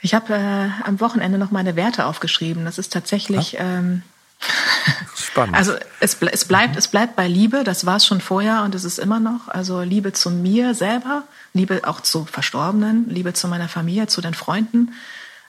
[0.00, 2.64] Ich habe äh, am Wochenende noch meine Werte aufgeschrieben.
[2.64, 3.56] Das ist tatsächlich.
[3.58, 4.02] Ähm,
[5.16, 5.56] Spannend.
[5.56, 7.64] Also es, es bleibt, es bleibt bei Liebe.
[7.64, 9.48] Das war es schon vorher und es ist immer noch.
[9.48, 14.34] Also Liebe zu mir selber, Liebe auch zu Verstorbenen, Liebe zu meiner Familie, zu den
[14.34, 14.92] Freunden.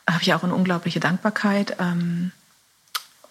[0.05, 1.75] Da habe ich auch eine unglaubliche Dankbarkeit.
[1.79, 2.31] Ähm,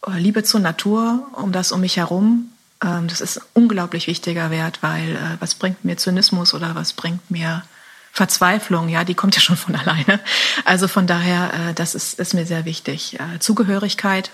[0.06, 2.52] Liebe zur Natur, um das um mich herum.
[2.82, 6.92] Ähm, das ist ein unglaublich wichtiger Wert, weil äh, was bringt mir Zynismus oder was
[6.92, 7.64] bringt mir
[8.12, 10.20] Verzweiflung, ja, die kommt ja schon von alleine.
[10.64, 13.18] Also von daher, äh, das ist, ist mir sehr wichtig.
[13.20, 14.30] Äh, Zugehörigkeit,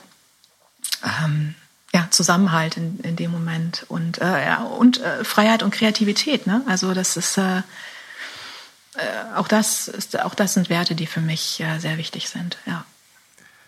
[1.04, 1.54] ähm,
[1.92, 6.46] ja, Zusammenhalt in, in dem Moment und, äh, ja, und äh, Freiheit und Kreativität.
[6.46, 6.62] Ne?
[6.66, 7.62] Also das ist äh,
[8.96, 12.58] äh, auch das ist auch das sind Werte, die für mich äh, sehr wichtig sind.
[12.66, 12.84] Ja.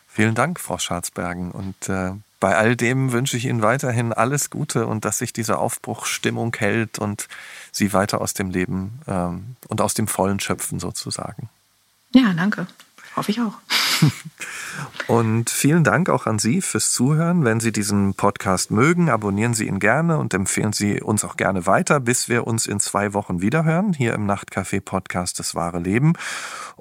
[0.08, 1.50] Vielen Dank, Frau Scharzbergen.
[1.50, 2.12] Und äh,
[2.46, 6.96] bei all dem wünsche ich Ihnen weiterhin alles Gute und dass sich diese Aufbruchsstimmung hält
[6.96, 7.26] und
[7.72, 11.48] Sie weiter aus dem Leben ähm, und aus dem Vollen schöpfen sozusagen.
[12.14, 12.68] Ja, danke.
[13.16, 13.54] Hoffe ich auch.
[15.06, 17.44] Und vielen Dank auch an Sie fürs Zuhören.
[17.44, 21.66] Wenn Sie diesen Podcast mögen, abonnieren Sie ihn gerne und empfehlen Sie uns auch gerne
[21.66, 26.14] weiter, bis wir uns in zwei Wochen wiederhören, hier im Nachtcafé Podcast Das wahre Leben.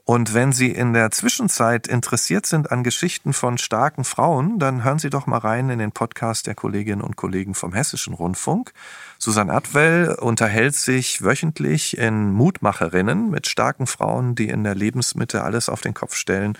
[0.05, 4.99] Und wenn Sie in der Zwischenzeit interessiert sind an Geschichten von starken Frauen, dann hören
[4.99, 8.72] Sie doch mal rein in den Podcast der Kolleginnen und Kollegen vom Hessischen Rundfunk.
[9.18, 15.70] Susanne Atwell unterhält sich wöchentlich in Mutmacherinnen mit starken Frauen, die in der Lebensmitte alles
[15.70, 16.57] auf den Kopf stellen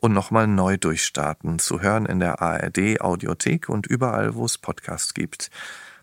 [0.00, 1.58] und nochmal neu durchstarten.
[1.58, 5.50] Zu hören in der ARD Audiothek und überall, wo es Podcasts gibt.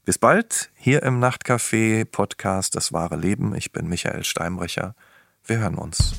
[0.05, 3.55] Bis bald hier im Nachtcafé Podcast Das wahre Leben.
[3.55, 4.95] Ich bin Michael Steinbrecher.
[5.45, 6.13] Wir hören uns.